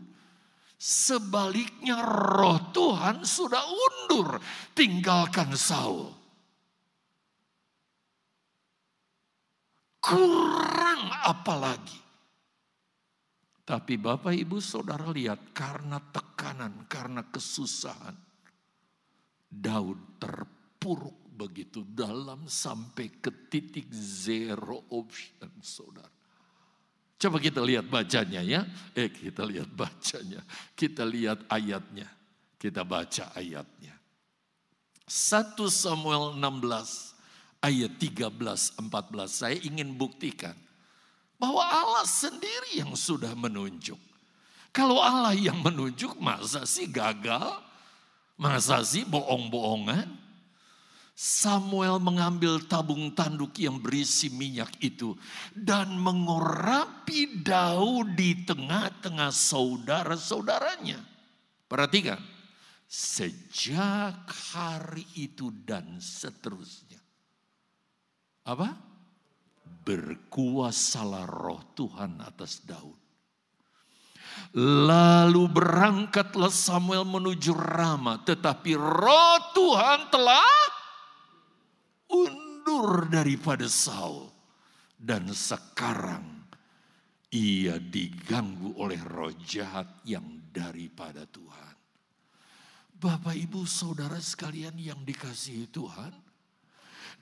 Sebaliknya 0.83 2.03
roh 2.03 2.59
Tuhan 2.75 3.23
sudah 3.23 3.63
undur, 3.63 4.35
tinggalkan 4.75 5.55
Saul. 5.55 6.11
Kurang 10.03 11.07
apa 11.23 11.55
lagi? 11.55 11.99
Tapi 13.63 13.95
Bapak 13.95 14.35
Ibu 14.35 14.59
Saudara 14.59 15.07
lihat 15.07 15.55
karena 15.55 16.03
tekanan, 16.03 16.83
karena 16.91 17.23
kesusahan. 17.31 18.19
Daud 19.47 20.19
terpuruk 20.19 21.22
begitu 21.33 21.81
dalam 21.83 22.45
sampai 22.45 23.09
ke 23.09 23.33
titik 23.49 23.89
zero 23.91 24.85
option 24.93 25.49
saudara. 25.59 26.09
Coba 27.17 27.39
kita 27.39 27.63
lihat 27.63 27.87
bacanya 27.87 28.43
ya. 28.43 28.61
Eh 28.93 29.09
kita 29.09 29.47
lihat 29.47 29.71
bacanya. 29.71 30.43
Kita 30.75 31.03
lihat 31.07 31.47
ayatnya. 31.49 32.07
Kita 32.59 32.83
baca 32.83 33.31
ayatnya. 33.35 33.95
1 35.07 35.55
Samuel 35.67 36.39
16 36.39 37.13
ayat 37.63 37.91
13 37.99 38.79
14 38.79 38.83
saya 39.27 39.57
ingin 39.63 39.95
buktikan 39.95 40.55
bahwa 41.39 41.63
Allah 41.63 42.07
sendiri 42.07 42.79
yang 42.79 42.95
sudah 42.95 43.35
menunjuk. 43.35 43.99
Kalau 44.73 44.97
Allah 44.97 45.35
yang 45.37 45.59
menunjuk, 45.61 46.17
masa 46.17 46.65
sih 46.65 46.89
gagal? 46.89 47.61
Masa 48.39 48.81
sih 48.81 49.05
bohong-bohongan? 49.05 50.22
Samuel 51.13 52.01
mengambil 52.01 52.57
tabung 52.65 53.13
tanduk 53.13 53.53
yang 53.61 53.77
berisi 53.77 54.33
minyak 54.33 54.73
itu 54.81 55.13
dan 55.53 55.93
mengurapi 55.93 57.45
Daud 57.45 58.17
di 58.17 58.41
tengah-tengah 58.41 59.29
saudara-saudaranya. 59.29 60.97
Perhatikan, 61.69 62.17
sejak 62.89 64.25
hari 64.53 65.05
itu 65.13 65.53
dan 65.63 66.01
seterusnya. 66.01 67.01
Apa? 68.43 68.93
berkuasalah 69.83 71.27
roh 71.27 71.61
Tuhan 71.75 72.23
atas 72.23 72.63
Daud. 72.63 72.95
Lalu 74.57 75.45
berangkatlah 75.45 76.49
Samuel 76.49 77.05
menuju 77.05 77.53
Rama, 77.53 78.17
tetapi 78.25 78.73
roh 78.73 79.37
Tuhan 79.53 80.09
telah 80.09 80.49
undur 82.11 83.07
daripada 83.07 83.69
Saul. 83.69 84.27
Dan 85.03 85.27
sekarang 85.35 86.47
ia 87.35 87.75
diganggu 87.75 88.79
oleh 88.79 88.99
roh 89.03 89.35
jahat 89.43 89.99
yang 90.07 90.23
daripada 90.51 91.27
Tuhan. 91.27 91.75
Bapak 92.95 93.35
ibu 93.35 93.67
saudara 93.67 94.15
sekalian 94.15 94.79
yang 94.79 95.03
dikasihi 95.03 95.67
Tuhan, 95.67 96.13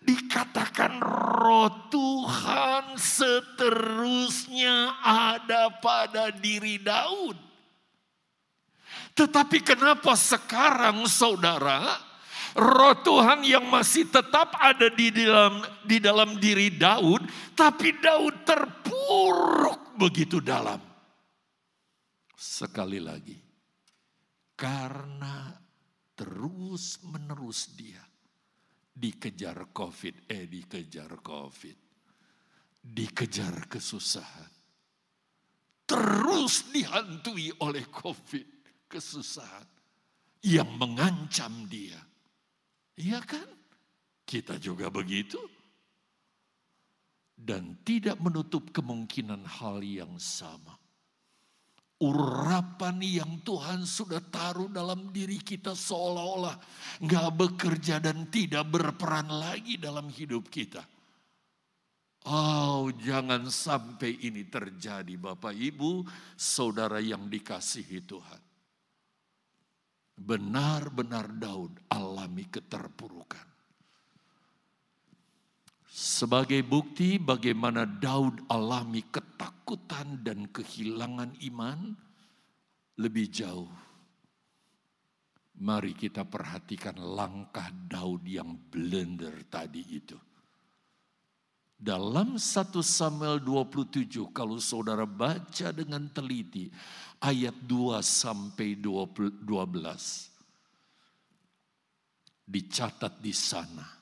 Dikatakan 0.02 0.98
roh 0.98 1.70
Tuhan 1.94 2.98
seterusnya 2.98 4.98
ada 4.98 5.70
pada 5.78 6.34
diri 6.34 6.82
Daud. 6.82 7.38
Tetapi 9.13 9.62
kenapa 9.62 10.17
sekarang 10.17 11.06
saudara, 11.06 12.02
roh 12.56 12.96
Tuhan 13.04 13.44
yang 13.46 13.68
masih 13.68 14.10
tetap 14.10 14.56
ada 14.60 14.90
di 14.92 15.12
dalam 15.12 15.64
di 15.86 15.98
dalam 16.02 16.36
diri 16.40 16.74
Daud, 16.74 17.24
tapi 17.56 17.96
Daud 18.00 18.44
terpuruk 18.44 19.96
begitu 19.96 20.42
dalam. 20.44 20.80
Sekali 22.36 22.98
lagi, 22.98 23.38
karena 24.58 25.54
terus 26.18 27.02
menerus 27.06 27.74
dia 27.78 28.02
dikejar 28.92 29.70
COVID, 29.72 30.28
eh 30.30 30.46
dikejar 30.50 31.22
COVID. 31.22 31.78
dikejar 32.82 33.70
kesusahan. 33.70 34.50
Terus 35.86 36.66
dihantui 36.74 37.54
oleh 37.62 37.86
COVID, 37.94 38.48
kesusahan 38.90 39.70
yang 40.42 40.66
mengancam 40.82 41.70
dia. 41.70 42.02
Iya 43.02 43.20
kan? 43.26 43.50
Kita 44.22 44.62
juga 44.62 44.94
begitu. 44.94 45.42
Dan 47.34 47.82
tidak 47.82 48.22
menutup 48.22 48.70
kemungkinan 48.70 49.42
hal 49.50 49.82
yang 49.82 50.14
sama. 50.22 50.78
Urapan 52.02 53.02
yang 53.02 53.42
Tuhan 53.42 53.86
sudah 53.86 54.22
taruh 54.30 54.70
dalam 54.70 55.10
diri 55.14 55.38
kita 55.38 55.78
seolah-olah 55.78 56.58
nggak 57.02 57.30
bekerja 57.38 58.02
dan 58.02 58.26
tidak 58.30 58.66
berperan 58.74 59.30
lagi 59.30 59.78
dalam 59.78 60.10
hidup 60.10 60.50
kita 60.50 60.82
Oh, 62.30 62.94
jangan 63.02 63.50
sampai 63.50 64.22
ini 64.22 64.46
terjadi, 64.46 65.18
Bapak 65.18 65.58
Ibu, 65.58 66.06
saudara 66.38 67.02
yang 67.02 67.26
dikasihi 67.26 68.06
Tuhan. 68.06 68.51
Benar-benar 70.21 71.34
Daud 71.41 71.81
alami 71.89 72.45
keterpurukan. 72.45 73.49
Sebagai 75.89 76.62
bukti 76.62 77.17
bagaimana 77.17 77.84
Daud 77.89 78.45
alami 78.47 79.01
ketakutan 79.10 80.21
dan 80.21 80.45
kehilangan 80.53 81.36
iman 81.51 81.97
lebih 83.01 83.27
jauh. 83.34 83.73
Mari 85.62 85.93
kita 85.97 86.25
perhatikan 86.25 86.97
langkah 86.97 87.69
Daud 87.69 88.25
yang 88.25 88.53
blender 88.69 89.45
tadi 89.49 89.84
itu 89.93 90.31
dalam 91.82 92.38
1 92.38 92.78
Samuel 92.86 93.41
27 93.41 94.30
kalau 94.30 94.62
saudara 94.62 95.10
baca 95.10 95.74
dengan 95.74 96.06
teliti 96.13 96.70
ayat 97.17 97.58
2 97.65 97.98
sampai 98.06 98.78
12 98.78 99.41
dicatat 102.46 103.17
di 103.17 103.34
sana. 103.34 103.98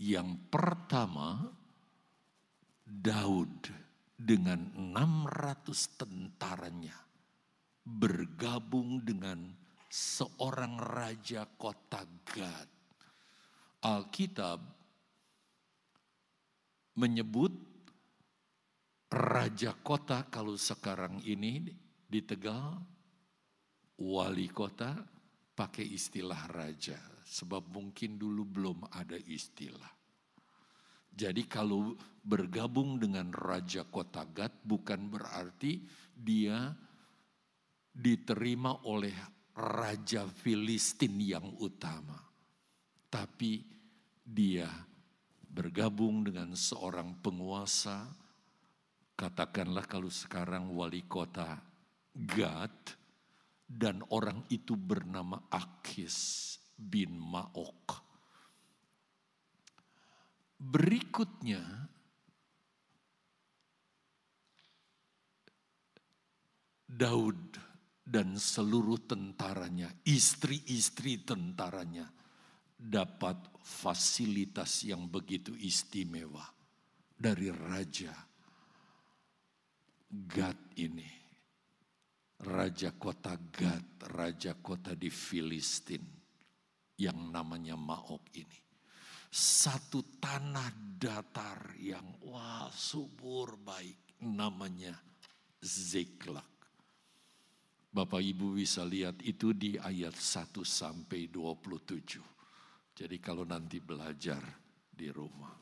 Yang 0.00 0.48
pertama 0.48 1.44
Daud 2.80 3.68
dengan 4.16 4.72
600 4.76 6.00
tentaranya 6.00 6.96
bergabung 7.84 9.04
dengan 9.04 9.44
seorang 9.92 10.80
raja 10.80 11.44
kota 11.60 12.04
Gad. 12.24 12.68
Alkitab 13.80 14.75
menyebut 16.96 17.52
raja 19.12 19.76
kota 19.84 20.26
kalau 20.32 20.56
sekarang 20.56 21.20
ini 21.22 21.60
di 22.08 22.20
Tegal 22.24 22.80
wali 24.00 24.48
kota 24.48 24.96
pakai 25.56 25.84
istilah 25.84 26.48
raja 26.52 26.96
sebab 27.24 27.68
mungkin 27.72 28.16
dulu 28.16 28.42
belum 28.44 28.78
ada 28.92 29.16
istilah. 29.16 29.92
Jadi 31.16 31.48
kalau 31.48 31.96
bergabung 32.20 33.00
dengan 33.00 33.32
raja 33.32 33.88
kota 33.88 34.28
Gad 34.28 34.52
bukan 34.60 35.08
berarti 35.08 35.80
dia 36.12 36.76
diterima 37.96 38.84
oleh 38.84 39.16
raja 39.56 40.28
Filistin 40.28 41.16
yang 41.16 41.56
utama. 41.56 42.20
Tapi 43.08 43.64
dia 44.20 44.68
bergabung 45.56 46.20
dengan 46.20 46.52
seorang 46.52 47.16
penguasa, 47.24 48.04
katakanlah 49.16 49.88
kalau 49.88 50.12
sekarang 50.12 50.68
wali 50.76 51.08
kota 51.08 51.56
Gad, 52.12 52.92
dan 53.64 54.04
orang 54.12 54.44
itu 54.52 54.76
bernama 54.76 55.48
Akis 55.48 56.60
bin 56.76 57.16
Maok. 57.16 58.04
Berikutnya, 60.60 61.64
Daud 66.84 67.60
dan 68.04 68.36
seluruh 68.36 69.02
tentaranya, 69.04 69.92
istri-istri 70.04 71.24
tentaranya, 71.24 72.08
dapat 72.76 73.40
fasilitas 73.64 74.84
yang 74.84 75.08
begitu 75.08 75.56
istimewa 75.56 76.44
dari 77.16 77.48
raja 77.48 78.12
Gad 80.06 80.78
ini. 80.78 81.08
Raja 82.36 82.92
kota 82.94 83.34
Gad, 83.50 84.12
raja 84.12 84.54
kota 84.54 84.92
di 84.92 85.08
Filistin 85.08 86.04
yang 87.00 87.32
namanya 87.32 87.74
Maok 87.74 88.24
ini. 88.36 88.60
Satu 89.32 90.20
tanah 90.20 90.70
datar 91.00 91.74
yang 91.80 92.22
wah 92.22 92.70
subur 92.70 93.56
baik 93.60 94.20
namanya 94.22 94.94
Ziklak. 95.60 96.48
Bapak 97.90 98.20
Ibu 98.20 98.60
bisa 98.60 98.84
lihat 98.84 99.24
itu 99.24 99.56
di 99.56 99.80
ayat 99.80 100.12
1 100.12 100.60
sampai 100.60 101.32
27. 101.32 102.35
Jadi 102.96 103.20
kalau 103.20 103.44
nanti 103.44 103.76
belajar 103.76 104.40
di 104.88 105.12
rumah. 105.12 105.52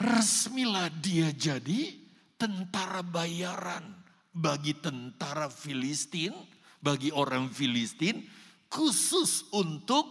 Resmilah 0.00 0.88
dia 1.04 1.28
jadi 1.30 1.92
tentara 2.40 3.04
bayaran 3.04 3.84
bagi 4.32 4.72
tentara 4.80 5.52
Filistin, 5.52 6.32
bagi 6.80 7.12
orang 7.12 7.52
Filistin, 7.52 8.24
khusus 8.72 9.46
untuk 9.52 10.08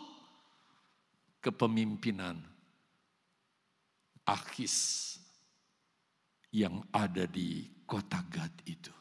kepemimpinan 1.44 2.40
Akis 4.24 5.20
yang 6.56 6.80
ada 6.96 7.28
di 7.28 7.68
kota 7.84 8.24
Gad 8.32 8.54
itu. 8.64 8.94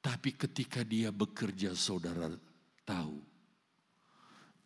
Tapi 0.00 0.32
ketika 0.32 0.80
dia 0.80 1.12
bekerja 1.12 1.76
saudara 1.76 2.32
tahu, 2.88 3.29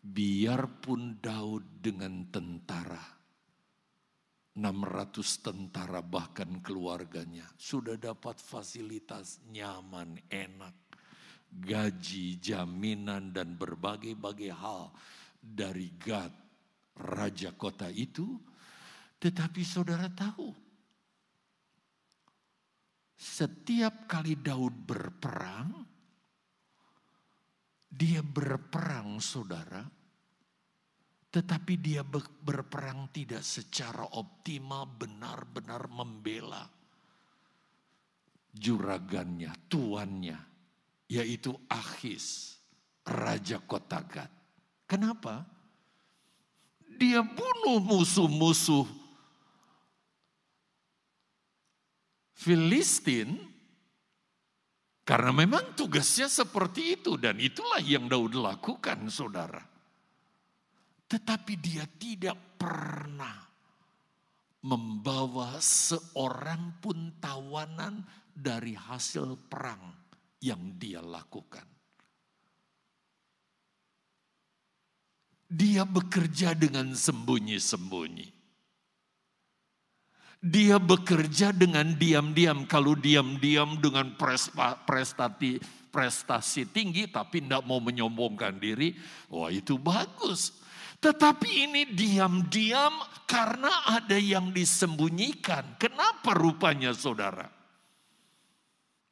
Biarpun 0.04 1.16
Daud 1.16 1.80
dengan 1.80 2.28
tentara, 2.28 3.00
600 4.52 4.60
tentara 5.40 6.04
bahkan 6.04 6.60
keluarganya 6.60 7.48
sudah 7.56 7.96
dapat 7.96 8.36
fasilitas 8.36 9.40
nyaman, 9.48 10.20
enak, 10.28 10.76
gaji, 11.48 12.36
jaminan 12.36 13.32
dan 13.32 13.56
berbagai-bagai 13.56 14.52
hal 14.52 14.92
dari 15.40 15.88
Gad, 15.96 16.36
raja 17.00 17.56
kota 17.56 17.88
itu. 17.88 18.36
Tetapi 19.16 19.62
saudara 19.64 20.12
tahu, 20.12 20.52
setiap 23.16 24.04
kali 24.04 24.36
Daud 24.36 24.84
berperang, 24.84 25.93
dia 27.94 28.20
berperang 28.26 29.22
saudara, 29.22 29.86
tetapi 31.30 31.78
dia 31.78 32.02
berperang 32.42 33.10
tidak 33.14 33.46
secara 33.46 34.02
optimal 34.18 34.86
benar-benar 34.86 35.86
membela 35.86 36.66
juragannya, 38.54 39.50
tuannya, 39.66 40.38
yaitu 41.10 41.50
Akhis, 41.66 42.58
Raja 43.02 43.58
Kota 43.62 44.02
Gad. 44.06 44.30
Kenapa? 44.86 45.42
Dia 46.94 47.26
bunuh 47.26 47.82
musuh-musuh 47.82 48.86
Filistin 52.34 53.53
karena 55.04 55.36
memang 55.36 55.76
tugasnya 55.76 56.32
seperti 56.32 56.96
itu 56.96 57.20
dan 57.20 57.36
itulah 57.36 57.78
yang 57.84 58.08
Daud 58.08 58.40
lakukan 58.40 59.04
saudara. 59.12 59.60
Tetapi 61.04 61.52
dia 61.60 61.84
tidak 61.84 62.56
pernah 62.56 63.44
membawa 64.64 65.60
seorang 65.60 66.80
pun 66.80 67.20
tawanan 67.20 68.00
dari 68.32 68.72
hasil 68.72 69.36
perang 69.44 69.92
yang 70.40 70.80
dia 70.80 71.04
lakukan. 71.04 71.68
Dia 75.44 75.84
bekerja 75.84 76.56
dengan 76.56 76.96
sembunyi-sembunyi. 76.96 78.33
Dia 80.44 80.76
bekerja 80.76 81.56
dengan 81.56 81.96
diam-diam. 81.96 82.68
Kalau 82.68 82.92
diam-diam 82.92 83.80
dengan 83.80 84.12
prestasi, 84.84 85.56
prestasi 85.88 86.68
tinggi 86.68 87.08
tapi 87.08 87.40
tidak 87.40 87.64
mau 87.64 87.80
menyombongkan 87.80 88.60
diri, 88.60 88.92
wah 89.32 89.48
itu 89.48 89.80
bagus. 89.80 90.52
Tetapi 91.00 91.48
ini 91.68 91.82
diam-diam 91.96 92.92
karena 93.24 93.72
ada 93.88 94.20
yang 94.20 94.52
disembunyikan. 94.52 95.80
Kenapa 95.80 96.36
rupanya 96.36 96.92
saudara? 96.92 97.48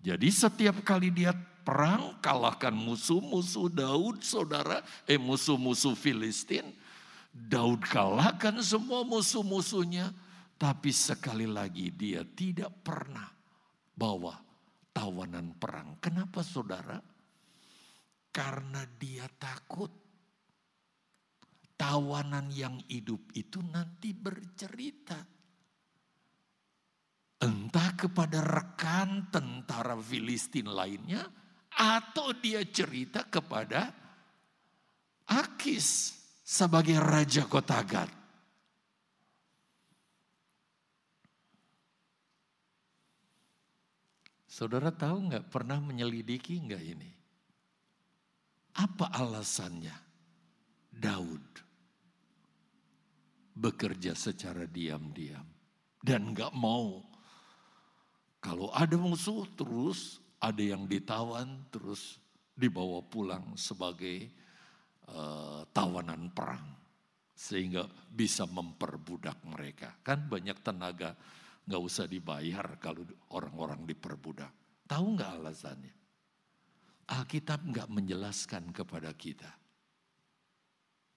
Jadi 0.02 0.28
setiap 0.28 0.84
kali 0.84 1.14
dia 1.14 1.32
perang, 1.62 2.18
kalahkan 2.18 2.74
musuh-musuh 2.74 3.70
Daud 3.70 4.20
saudara, 4.20 4.84
eh 5.08 5.16
musuh-musuh 5.16 5.96
Filistin. 5.96 6.66
Daud 7.32 7.80
kalahkan 7.88 8.60
semua 8.60 9.00
musuh-musuhnya. 9.06 10.12
Tapi 10.62 10.94
sekali 10.94 11.42
lagi 11.42 11.90
dia 11.90 12.22
tidak 12.22 12.86
pernah 12.86 13.26
bawa 13.98 14.38
tawanan 14.94 15.58
perang. 15.58 15.98
Kenapa 15.98 16.38
saudara? 16.46 17.02
Karena 18.30 18.86
dia 18.94 19.26
takut. 19.26 19.90
Tawanan 21.74 22.46
yang 22.54 22.78
hidup 22.86 23.34
itu 23.34 23.58
nanti 23.58 24.14
bercerita. 24.14 25.18
Entah 27.42 27.90
kepada 27.98 28.38
rekan 28.46 29.34
tentara 29.34 29.98
Filistin 29.98 30.70
lainnya. 30.70 31.26
Atau 31.74 32.38
dia 32.38 32.62
cerita 32.70 33.26
kepada 33.26 33.90
Akis 35.26 36.14
sebagai 36.46 37.02
raja 37.02 37.50
kota 37.50 37.82
Gad. 37.82 38.21
Saudara 44.52 44.92
tahu 44.92 45.32
nggak 45.32 45.48
pernah 45.48 45.80
menyelidiki 45.80 46.60
nggak 46.60 46.84
ini? 46.84 47.08
Apa 48.76 49.08
alasannya? 49.16 49.96
Daud 50.92 51.40
bekerja 53.56 54.12
secara 54.12 54.68
diam-diam 54.68 55.48
dan 56.04 56.36
nggak 56.36 56.52
mau. 56.52 57.00
Kalau 58.44 58.68
ada 58.76 58.92
musuh 59.00 59.48
terus 59.56 60.20
ada 60.36 60.60
yang 60.60 60.84
ditawan 60.84 61.64
terus 61.72 62.20
dibawa 62.52 63.00
pulang 63.08 63.56
sebagai 63.56 64.28
uh, 65.08 65.64
tawanan 65.72 66.28
perang 66.28 66.76
sehingga 67.32 67.88
bisa 68.12 68.44
memperbudak 68.44 69.40
mereka. 69.48 69.96
Kan 70.04 70.28
banyak 70.28 70.60
tenaga 70.60 71.16
nggak 71.66 71.82
usah 71.82 72.06
dibayar 72.10 72.78
kalau 72.82 73.06
orang-orang 73.34 73.86
diperbudak. 73.86 74.50
Tahu 74.86 75.06
nggak 75.14 75.32
alasannya? 75.38 75.94
Alkitab 77.12 77.62
nggak 77.66 77.88
menjelaskan 77.90 78.72
kepada 78.74 79.10
kita. 79.14 79.50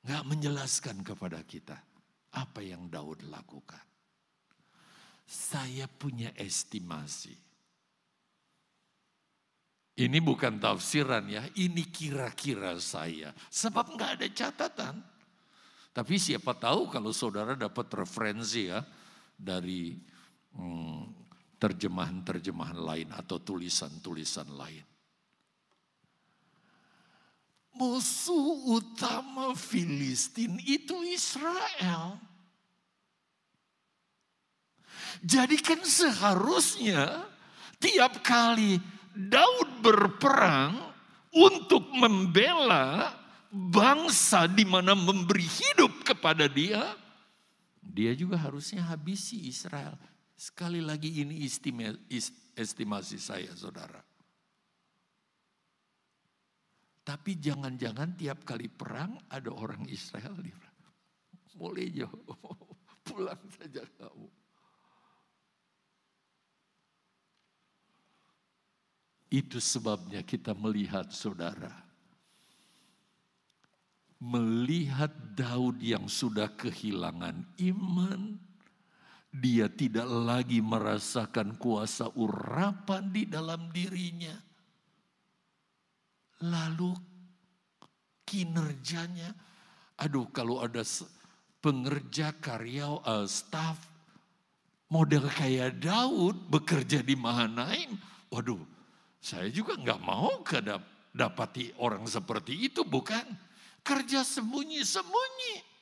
Nggak 0.06 0.24
menjelaskan 0.26 0.98
kepada 1.02 1.42
kita 1.42 1.78
apa 2.36 2.62
yang 2.62 2.92
Daud 2.92 3.26
lakukan. 3.26 3.82
Saya 5.26 5.90
punya 5.90 6.30
estimasi. 6.38 7.34
Ini 9.96 10.20
bukan 10.20 10.60
tafsiran 10.60 11.24
ya, 11.32 11.48
ini 11.56 11.88
kira-kira 11.88 12.76
saya. 12.78 13.32
Sebab 13.48 13.96
nggak 13.96 14.12
ada 14.20 14.28
catatan. 14.28 14.96
Tapi 15.96 16.20
siapa 16.20 16.52
tahu 16.52 16.92
kalau 16.92 17.16
saudara 17.16 17.56
dapat 17.56 17.88
referensi 17.96 18.68
ya 18.68 18.84
dari 19.40 19.96
Hmm, 20.56 21.12
terjemahan-terjemahan 21.60 22.80
lain 22.80 23.10
atau 23.12 23.40
tulisan-tulisan 23.40 24.48
lain. 24.56 24.86
Musuh 27.76 28.80
utama 28.80 29.52
Filistin 29.52 30.56
itu 30.64 30.96
Israel. 31.12 32.16
Jadi 35.20 35.60
kan 35.60 35.84
seharusnya 35.84 37.28
tiap 37.84 38.24
kali 38.24 38.80
Daud 39.12 39.84
berperang 39.84 40.76
untuk 41.36 41.84
membela 41.92 43.12
bangsa 43.52 44.48
di 44.48 44.64
mana 44.64 44.96
memberi 44.96 45.44
hidup 45.44 46.04
kepada 46.04 46.48
dia, 46.48 46.96
dia 47.80 48.16
juga 48.16 48.40
harusnya 48.40 48.84
habisi 48.88 49.48
Israel. 49.48 49.96
Sekali 50.36 50.84
lagi 50.84 51.24
ini 51.24 51.48
estimasi 52.60 53.16
saya 53.16 53.56
saudara. 53.56 54.04
Tapi 57.06 57.38
jangan-jangan 57.38 58.18
tiap 58.20 58.44
kali 58.44 58.68
perang 58.68 59.16
ada 59.32 59.54
orang 59.54 59.88
Israel 59.88 60.36
di 60.42 60.52
Boleh 61.56 61.88
jo, 61.88 62.10
pulang 63.08 63.40
saja 63.56 63.86
kamu. 63.96 64.28
Itu 69.32 69.64
sebabnya 69.64 70.20
kita 70.26 70.52
melihat 70.52 71.14
saudara. 71.16 71.72
Melihat 74.20 75.12
Daud 75.38 75.80
yang 75.80 76.10
sudah 76.12 76.52
kehilangan 76.58 77.46
iman, 77.62 78.36
dia 79.36 79.68
tidak 79.68 80.08
lagi 80.08 80.64
merasakan 80.64 81.60
kuasa 81.60 82.08
urapan 82.16 83.12
di 83.12 83.28
dalam 83.28 83.68
dirinya. 83.70 84.36
Lalu 86.44 86.96
kinerjanya, 88.24 89.32
aduh 90.00 90.28
kalau 90.32 90.64
ada 90.64 90.84
pengerja 91.60 92.36
karya 92.40 92.88
uh, 92.88 93.28
staff 93.28 93.80
model 94.88 95.28
kayak 95.28 95.82
Daud 95.84 96.38
bekerja 96.48 97.02
di 97.04 97.18
Mahanaim, 97.18 97.98
waduh 98.32 98.62
saya 99.20 99.50
juga 99.50 99.74
nggak 99.74 100.02
mau 100.06 100.44
kedap, 100.46 100.86
dapati 101.10 101.74
orang 101.82 102.06
seperti 102.06 102.70
itu 102.70 102.86
bukan 102.86 103.26
kerja 103.82 104.22
sembunyi-sembunyi. 104.22 105.78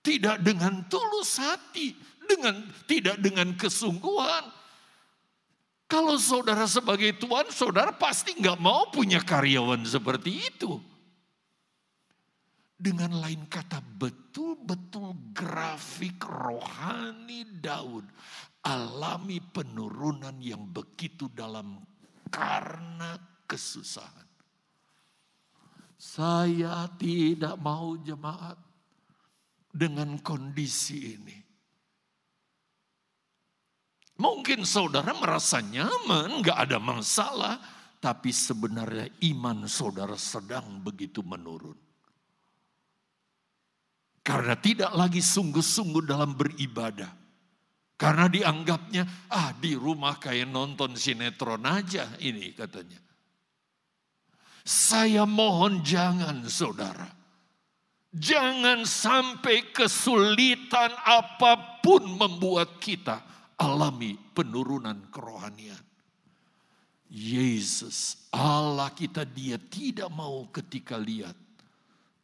Tidak 0.00 0.40
dengan 0.40 0.88
tulus 0.88 1.36
hati, 1.36 1.92
dengan 2.30 2.54
tidak 2.86 3.16
dengan 3.18 3.50
kesungguhan. 3.58 4.46
Kalau 5.90 6.14
saudara 6.22 6.70
sebagai 6.70 7.18
tuan, 7.18 7.50
saudara 7.50 7.90
pasti 7.90 8.38
nggak 8.38 8.62
mau 8.62 8.86
punya 8.94 9.18
karyawan 9.18 9.82
seperti 9.82 10.38
itu. 10.38 10.78
Dengan 12.80 13.18
lain 13.18 13.44
kata, 13.50 13.82
betul-betul 13.98 15.34
grafik 15.34 16.22
rohani 16.22 17.42
Daud 17.58 18.06
alami 18.64 19.40
penurunan 19.40 20.38
yang 20.38 20.68
begitu 20.70 21.28
dalam 21.32 21.80
karena 22.30 23.18
kesusahan. 23.50 24.28
Saya 26.00 26.88
tidak 26.96 27.60
mau 27.60 27.98
jemaat 28.00 28.56
dengan 29.68 30.16
kondisi 30.24 31.18
ini. 31.18 31.49
Mungkin 34.20 34.68
saudara 34.68 35.16
merasa 35.16 35.64
nyaman, 35.64 36.44
gak 36.44 36.68
ada 36.68 36.76
masalah. 36.76 37.56
Tapi 38.00 38.28
sebenarnya 38.32 39.08
iman 39.32 39.64
saudara 39.64 40.16
sedang 40.20 40.80
begitu 40.84 41.24
menurun. 41.24 41.76
Karena 44.20 44.52
tidak 44.60 44.92
lagi 44.92 45.24
sungguh-sungguh 45.24 46.04
dalam 46.04 46.36
beribadah. 46.36 47.08
Karena 47.96 48.28
dianggapnya, 48.28 49.28
ah 49.32 49.52
di 49.56 49.76
rumah 49.76 50.16
kayak 50.16 50.48
nonton 50.48 50.96
sinetron 50.96 51.64
aja 51.64 52.08
ini 52.20 52.52
katanya. 52.56 53.00
Saya 54.64 55.24
mohon 55.24 55.80
jangan 55.80 56.44
saudara. 56.48 57.08
Jangan 58.12 58.84
sampai 58.84 59.72
kesulitan 59.72 60.92
apa 61.04 61.80
pun 61.84 62.04
membuat 62.04 62.80
kita 62.80 63.30
alami 63.60 64.16
penurunan 64.32 65.12
kerohanian. 65.12 65.84
Yesus, 67.10 68.30
Allah 68.32 68.94
kita 68.94 69.26
dia 69.26 69.58
tidak 69.58 70.08
mau 70.14 70.46
ketika 70.48 70.96
lihat 70.96 71.34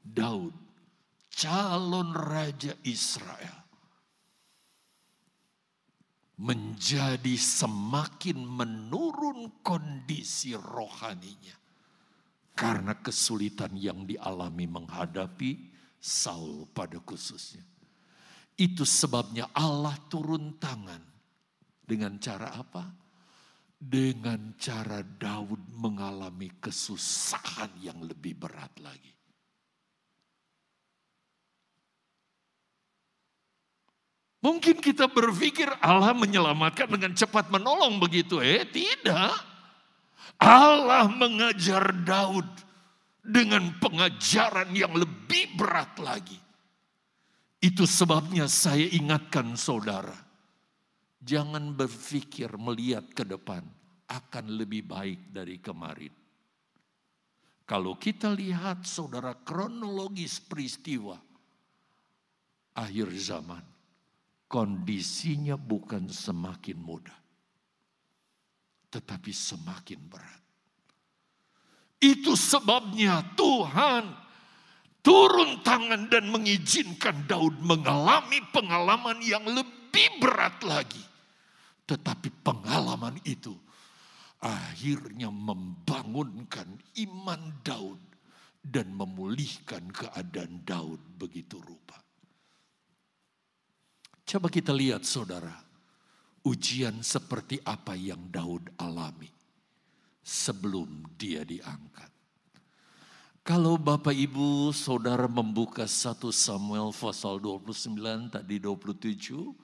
Daud, 0.01 0.55
calon 1.35 2.15
raja 2.15 2.71
Israel, 2.87 3.67
menjadi 6.39 7.35
semakin 7.35 8.39
menurun 8.47 9.59
kondisi 9.61 10.55
rohaninya. 10.55 11.59
Karena 12.57 12.97
kesulitan 12.97 13.77
yang 13.77 14.09
dialami 14.09 14.65
menghadapi 14.65 15.51
Saul 16.01 16.65
pada 16.73 16.97
khususnya. 17.05 17.61
Itu 18.57 18.89
sebabnya 18.89 19.53
Allah 19.53 19.93
turun 20.09 20.57
tangan 20.57 21.16
Dengan 21.87 22.19
cara 22.19 22.51
apa? 22.51 22.83
Dengan 23.79 24.59
cara 24.59 25.07
Daud 25.07 25.71
mengalami 25.79 26.51
kesusahan 26.59 27.79
yang 27.79 28.03
lebih 28.03 28.35
berat 28.35 28.75
lagi. 28.83 29.15
Mungkin 34.43 34.79
kita 34.83 35.11
berpikir 35.11 35.67
Allah 35.83 36.15
menyelamatkan 36.15 36.91
dengan 36.91 37.15
cepat 37.15 37.51
menolong 37.51 38.03
begitu. 38.03 38.43
Eh 38.43 38.67
tidak. 38.67 39.35
Allah 40.39 41.07
mengajar 41.07 41.91
Daud 42.03 42.47
dengan 43.23 43.75
pengajaran 43.79 44.71
yang 44.75 44.95
lebih 44.95 45.55
berat 45.59 45.99
lagi. 45.99 46.39
Itu 47.59 47.89
sebabnya 47.89 48.47
saya 48.47 48.87
ingatkan 48.87 49.59
saudara. 49.59 50.26
Jangan 51.27 51.75
berpikir 51.75 52.55
melihat 52.55 53.11
ke 53.11 53.27
depan 53.27 53.67
akan 54.07 54.47
lebih 54.55 54.87
baik 54.87 55.35
dari 55.35 55.59
kemarin. 55.59 56.15
Kalau 57.67 57.99
kita 57.99 58.31
lihat 58.31 58.87
saudara 58.87 59.35
kronologis 59.35 60.39
peristiwa 60.39 61.19
akhir 62.79 63.11
zaman 63.19 63.65
kondisinya 64.47 65.59
bukan 65.59 66.07
semakin 66.07 66.79
mudah, 66.79 67.21
tetapi 68.95 69.35
semakin 69.35 69.99
berat. 70.07 70.43
Itu 71.99 72.39
sebabnya 72.39 73.35
Tuhan 73.35 74.15
turun 75.03 75.59
tangan 75.67 76.07
dan 76.07 76.31
mengizinkan 76.31 77.27
Daud 77.27 77.59
mengalami 77.67 78.39
pengalaman 78.55 79.19
yang 79.27 79.43
lebih 79.43 80.23
berat 80.23 80.63
lagi. 80.63 81.16
Tetapi 81.87 82.29
pengalaman 82.43 83.17
itu 83.23 83.55
akhirnya 84.43 85.31
membangunkan 85.31 86.67
iman 87.07 87.43
Daud 87.63 88.03
dan 88.61 88.91
memulihkan 88.91 89.87
keadaan 89.95 90.67
Daud 90.67 90.99
begitu 91.15 91.63
rupa. 91.63 92.03
Coba 94.27 94.51
kita 94.51 94.75
lihat 94.75 95.07
saudara, 95.07 95.55
ujian 96.43 96.99
seperti 97.07 97.63
apa 97.63 97.95
yang 97.95 98.27
Daud 98.35 98.75
alami 98.75 99.31
sebelum 100.27 101.07
dia 101.15 101.47
diangkat. 101.47 102.11
Kalau 103.47 103.79
Bapak 103.79 104.11
Ibu 104.11 104.75
Saudara 104.75 105.31
membuka 105.31 105.87
1 105.87 106.19
Samuel 106.35 106.91
pasal 106.91 107.39
29 107.39 107.95
tadi 108.35 108.59
27, 108.59 109.55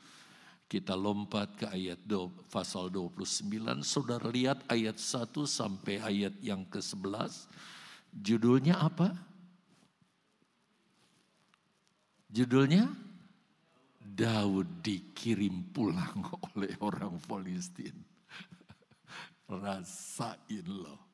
kita 0.73 0.97
lompat 0.97 1.53
ke 1.53 1.69
ayat 1.69 2.01
pasal 2.49 2.89
29, 2.89 3.85
Saudara 3.85 4.25
lihat 4.33 4.65
ayat 4.73 4.97
1 4.97 5.29
sampai 5.45 6.01
ayat 6.01 6.33
yang 6.41 6.65
ke-11. 6.65 7.45
Judulnya 8.09 8.81
apa? 8.81 9.13
Judulnya 12.33 12.89
Daud 14.01 14.81
dikirim 14.81 15.61
pulang 15.77 16.25
oleh 16.57 16.73
orang 16.81 17.21
Filistin. 17.21 17.93
Rasain 19.53 20.65
loh. 20.65 21.12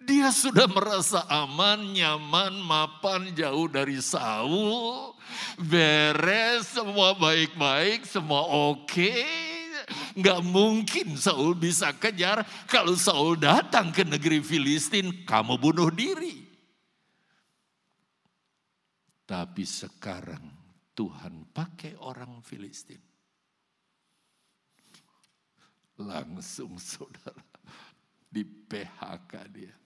Dia 0.00 0.32
sudah 0.32 0.64
merasa 0.64 1.28
aman, 1.28 1.92
nyaman, 1.92 2.56
mapan, 2.64 3.36
jauh 3.36 3.68
dari 3.68 4.00
Saul. 4.00 5.12
Beres, 5.60 6.72
semua 6.72 7.12
baik-baik, 7.12 8.08
semua 8.08 8.48
oke. 8.48 9.12
Gak 10.16 10.40
mungkin 10.40 11.20
Saul 11.20 11.52
bisa 11.52 11.92
kejar. 11.92 12.48
Kalau 12.64 12.96
Saul 12.96 13.36
datang 13.36 13.92
ke 13.92 14.00
negeri 14.00 14.40
Filistin, 14.40 15.28
kamu 15.28 15.60
bunuh 15.60 15.92
diri. 15.92 16.48
Tapi 19.28 19.62
sekarang 19.62 20.42
Tuhan 20.96 21.46
pakai 21.52 21.94
orang 22.00 22.40
Filistin. 22.40 22.98
Langsung 26.00 26.80
saudara 26.80 27.44
di 28.26 28.42
PHK 28.42 29.32
dia. 29.52 29.79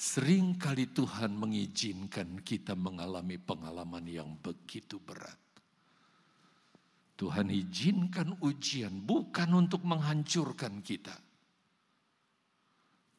Sering 0.00 0.56
kali 0.56 0.96
Tuhan 0.96 1.36
mengizinkan 1.36 2.40
kita 2.40 2.72
mengalami 2.72 3.36
pengalaman 3.36 4.08
yang 4.08 4.32
begitu 4.40 4.96
berat. 4.96 5.36
Tuhan 7.20 7.52
izinkan 7.52 8.40
ujian 8.40 8.96
bukan 9.04 9.60
untuk 9.60 9.84
menghancurkan 9.84 10.80
kita. 10.80 11.12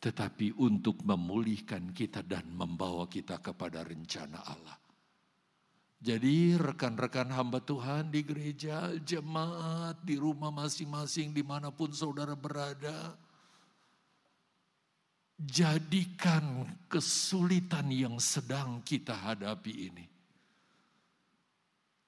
Tetapi 0.01 0.57
untuk 0.57 1.05
memulihkan 1.05 1.93
kita 1.93 2.25
dan 2.25 2.49
membawa 2.49 3.05
kita 3.05 3.37
kepada 3.37 3.85
rencana 3.85 4.41
Allah. 4.41 4.81
Jadi 6.01 6.57
rekan-rekan 6.57 7.29
hamba 7.29 7.61
Tuhan 7.61 8.09
di 8.09 8.25
gereja, 8.25 8.89
jemaat, 9.05 10.01
di 10.01 10.17
rumah 10.17 10.49
masing-masing, 10.49 11.29
di 11.29 11.45
mana 11.45 11.69
pun 11.69 11.93
saudara 11.93 12.33
berada. 12.33 13.13
Jadikan 15.41 16.69
kesulitan 16.85 17.89
yang 17.89 18.21
sedang 18.21 18.85
kita 18.85 19.17
hadapi 19.17 19.73
ini. 19.89 20.05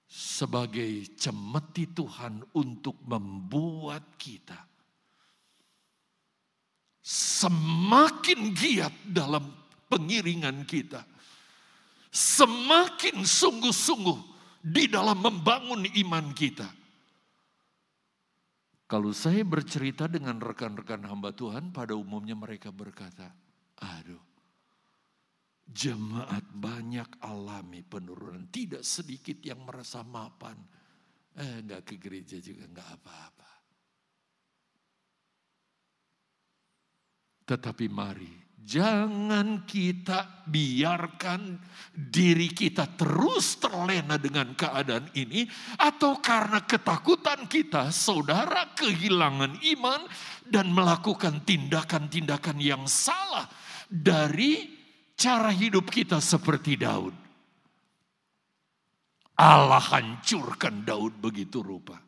Sebagai 0.06 1.18
cemeti 1.18 1.90
Tuhan 1.90 2.46
untuk 2.54 3.02
membuat 3.02 4.14
kita 4.22 4.70
semakin 7.04 8.54
giat 8.54 8.94
dalam 9.10 9.50
pengiringan 9.90 10.64
kita 10.70 11.02
semakin 12.14 13.26
sungguh-sungguh 13.26 14.20
di 14.62 14.86
dalam 14.86 15.18
membangun 15.18 15.84
iman 15.84 16.30
kita. 16.38 16.70
Kalau 18.94 19.10
saya 19.10 19.42
bercerita 19.42 20.06
dengan 20.06 20.38
rekan-rekan 20.38 21.02
hamba 21.10 21.34
Tuhan, 21.34 21.74
pada 21.74 21.98
umumnya 21.98 22.38
mereka 22.38 22.70
berkata, 22.70 23.26
aduh, 23.82 24.22
jemaat 25.66 26.46
banyak 26.54 27.10
alami 27.26 27.82
penurunan. 27.82 28.46
Tidak 28.54 28.86
sedikit 28.86 29.42
yang 29.42 29.66
merasa 29.66 30.06
mapan. 30.06 30.62
Eh, 31.34 31.66
enggak 31.66 31.90
ke 31.90 31.98
gereja 31.98 32.38
juga, 32.38 32.70
enggak 32.70 32.86
apa-apa. 33.02 33.52
Tetapi 37.50 37.86
mari 37.90 38.43
Jangan 38.64 39.68
kita 39.68 40.48
biarkan 40.48 41.60
diri 41.92 42.48
kita 42.48 42.88
terus 42.96 43.60
terlena 43.60 44.16
dengan 44.16 44.56
keadaan 44.56 45.12
ini, 45.20 45.44
atau 45.76 46.24
karena 46.24 46.64
ketakutan 46.64 47.44
kita, 47.52 47.92
saudara 47.92 48.72
kehilangan 48.72 49.60
iman 49.76 50.08
dan 50.48 50.72
melakukan 50.72 51.44
tindakan-tindakan 51.44 52.56
yang 52.64 52.88
salah 52.88 53.52
dari 53.92 54.72
cara 55.20 55.52
hidup 55.52 55.92
kita 55.92 56.24
seperti 56.24 56.80
Daud. 56.80 57.16
Allah 59.36 59.84
hancurkan 59.84 60.88
Daud 60.88 61.20
begitu 61.20 61.60
rupa, 61.60 62.00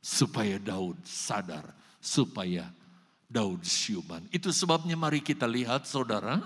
supaya 0.00 0.56
Daud 0.56 0.96
sadar, 1.04 1.76
supaya 2.00 2.72
Daud 3.34 3.66
siuman. 3.66 4.22
Itu 4.30 4.54
sebabnya 4.54 4.94
mari 4.94 5.18
kita 5.18 5.50
lihat 5.50 5.90
saudara. 5.90 6.38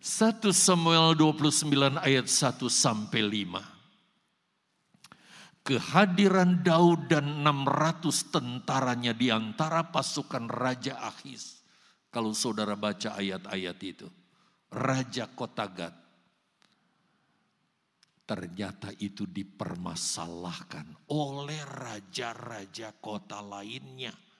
1 0.00 0.40
Samuel 0.50 1.12
29 1.14 2.00
ayat 2.00 2.24
1 2.26 2.72
sampai 2.72 3.20
5. 3.20 3.60
Kehadiran 5.62 6.64
Daud 6.64 7.06
dan 7.06 7.44
600 7.44 8.32
tentaranya 8.32 9.12
di 9.12 9.28
antara 9.28 9.92
pasukan 9.92 10.48
Raja 10.48 10.98
Akhis. 11.04 11.60
Kalau 12.08 12.32
saudara 12.32 12.74
baca 12.74 13.14
ayat-ayat 13.14 13.78
itu. 13.84 14.08
Raja 14.72 15.28
kota 15.30 15.68
Gad. 15.68 15.94
Ternyata 18.24 18.88
itu 18.96 19.28
dipermasalahkan 19.28 21.12
oleh 21.12 21.60
raja-raja 21.68 22.96
kota 22.96 23.44
lainnya 23.44 24.31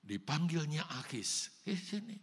Dipanggilnya 0.00 0.84
Akis. 1.00 1.52
Eh 1.68 1.76
sini. 1.76 2.16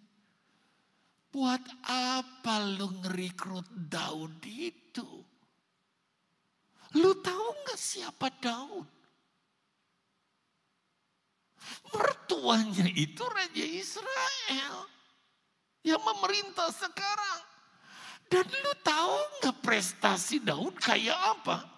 Buat 1.28 1.62
apa 1.86 2.66
lu 2.66 2.90
ngerekrut 3.04 3.68
Daud 3.70 4.42
itu? 4.48 5.06
Lu 6.98 7.12
tahu 7.20 7.48
nggak 7.64 7.80
siapa 7.80 8.32
Daud? 8.42 8.90
Mertuanya 11.94 12.88
itu 12.90 13.24
Raja 13.28 13.66
Israel. 13.66 14.76
Yang 15.84 16.02
memerintah 16.04 16.72
sekarang. 16.72 17.42
Dan 18.28 18.44
lu 18.44 18.74
tahu 18.84 19.16
nggak 19.40 19.58
prestasi 19.64 20.44
Daud 20.44 20.76
kayak 20.80 21.16
apa? 21.16 21.77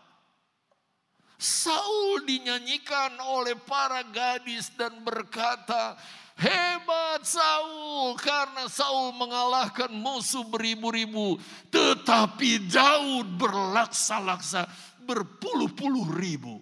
Saul 1.39 2.27
dinyanyikan 2.27 3.15
oleh 3.23 3.55
para 3.55 4.03
gadis 4.11 4.75
dan 4.75 4.99
berkata, 5.07 5.95
Hebat 6.35 7.23
Saul 7.23 8.15
karena 8.19 8.67
Saul 8.67 9.15
mengalahkan 9.15 9.87
musuh 9.87 10.43
beribu-ribu. 10.47 11.39
Tetapi 11.71 12.67
Daud 12.67 13.39
berlaksa-laksa 13.39 14.67
berpuluh-puluh 15.03 16.11
ribu. 16.15 16.59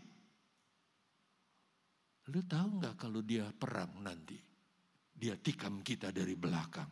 Lu 2.29 2.41
tahu 2.45 2.77
nggak 2.77 2.95
kalau 3.01 3.25
dia 3.25 3.49
perang 3.53 4.01
nanti? 4.05 4.37
Dia 5.17 5.33
tikam 5.41 5.81
kita 5.81 6.13
dari 6.13 6.37
belakang. 6.37 6.89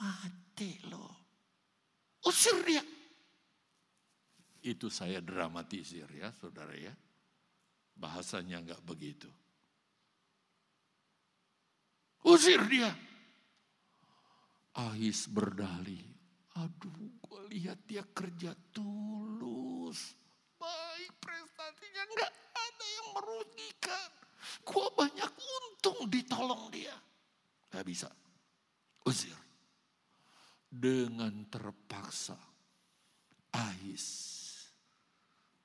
Mati 0.00 0.72
loh. 0.88 1.12
Usir 2.24 2.56
dia. 2.64 2.80
Itu 4.62 4.90
saya 4.90 5.22
dramatisir 5.22 6.10
ya 6.10 6.34
saudara 6.34 6.74
ya. 6.74 6.90
Bahasanya 7.94 8.62
nggak 8.62 8.82
begitu. 8.82 9.30
Usir 12.26 12.58
dia. 12.66 12.90
Ais 14.78 15.26
berdali. 15.30 16.02
Aduh, 16.58 17.22
gue 17.22 17.40
lihat 17.54 17.86
dia 17.86 18.02
kerja 18.02 18.54
tulus. 18.74 20.14
Baik 20.58 21.12
prestasinya 21.22 22.02
nggak 22.14 22.32
ada 22.54 22.86
yang 22.98 23.08
merugikan. 23.14 24.10
Gue 24.66 24.86
banyak 24.94 25.32
untung 25.38 26.10
ditolong 26.10 26.66
dia. 26.74 26.94
Gak 27.70 27.86
bisa. 27.86 28.10
Usir. 29.06 29.38
Dengan 30.68 31.46
terpaksa. 31.48 32.36
Ais 33.54 34.37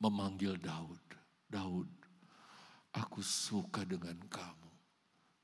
memanggil 0.03 0.59
Daud. 0.59 0.99
Daud, 1.47 1.87
aku 2.91 3.23
suka 3.23 3.87
dengan 3.87 4.19
kamu 4.27 4.63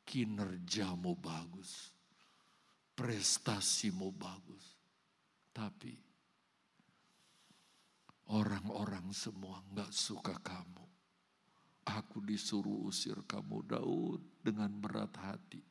kinerjamu 0.10 1.14
bagus, 1.22 1.94
prestasimu 2.98 4.10
bagus. 4.10 4.74
Tapi 5.54 5.94
orang-orang 8.34 9.14
semua 9.14 9.62
nggak 9.70 9.94
suka 9.94 10.34
kamu. 10.42 10.86
Aku 11.86 12.22
disuruh 12.26 12.90
usir 12.90 13.18
kamu 13.30 13.66
Daud 13.70 14.22
dengan 14.42 14.74
berat 14.82 15.14
hati. 15.22 15.62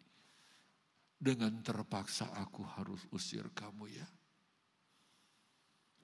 Dengan 1.19 1.59
terpaksa 1.67 2.31
aku 2.31 2.63
harus 2.63 3.03
usir 3.11 3.43
kamu 3.51 3.91
ya. 3.91 4.07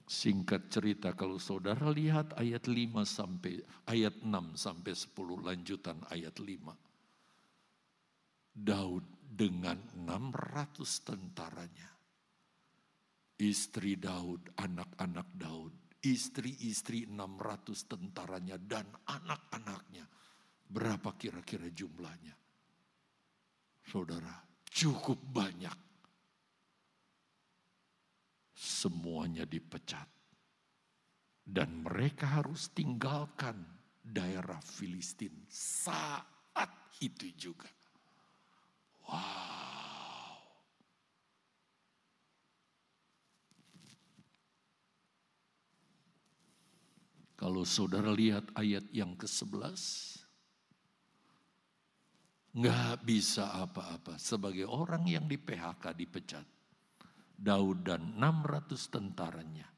Singkat 0.04 0.68
cerita 0.68 1.16
kalau 1.16 1.40
saudara 1.40 1.88
lihat 1.88 2.36
ayat 2.36 2.68
5 2.68 3.04
sampai 3.08 3.64
ayat 3.88 4.20
6 4.20 4.52
sampai 4.52 4.92
10 4.92 5.16
lanjutan 5.40 5.96
ayat 6.12 6.36
5 6.36 6.76
Daud 8.54 9.02
dengan 9.34 9.74
600 9.98 10.78
tentaranya. 11.02 11.90
Istri 13.34 13.98
Daud, 13.98 14.54
anak-anak 14.54 15.26
Daud, 15.34 15.74
istri-istri 16.06 17.10
600 17.10 17.90
tentaranya 17.90 18.54
dan 18.62 18.86
anak-anaknya. 19.10 20.06
Berapa 20.70 21.18
kira-kira 21.18 21.66
jumlahnya? 21.74 22.30
Saudara, 23.82 24.38
cukup 24.70 25.18
banyak. 25.18 25.83
Semuanya 28.54 29.42
dipecat. 29.44 30.06
Dan 31.44 31.84
mereka 31.84 32.40
harus 32.40 32.72
tinggalkan 32.72 33.60
daerah 34.00 34.62
Filistin 34.64 35.44
saat 35.50 36.70
itu 37.02 37.28
juga. 37.36 37.68
Wow. 39.04 39.64
Kalau 47.34 47.66
saudara 47.68 48.08
lihat 48.08 48.48
ayat 48.56 48.88
yang 48.88 49.12
ke-11, 49.20 49.76
nggak 52.56 53.04
bisa 53.04 53.52
apa-apa 53.52 54.16
sebagai 54.16 54.64
orang 54.64 55.04
yang 55.04 55.28
di 55.28 55.36
PHK 55.36 55.92
dipecat. 55.92 56.53
Daud 57.34 57.86
dan 57.86 58.16
600 58.16 58.94
tentaranya 58.94 59.68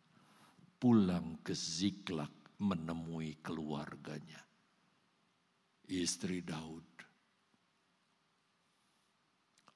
pulang 0.76 1.40
ke 1.40 1.56
Ziklag 1.56 2.60
menemui 2.60 3.40
keluarganya. 3.40 4.40
Istri 5.86 6.42
Daud 6.42 6.96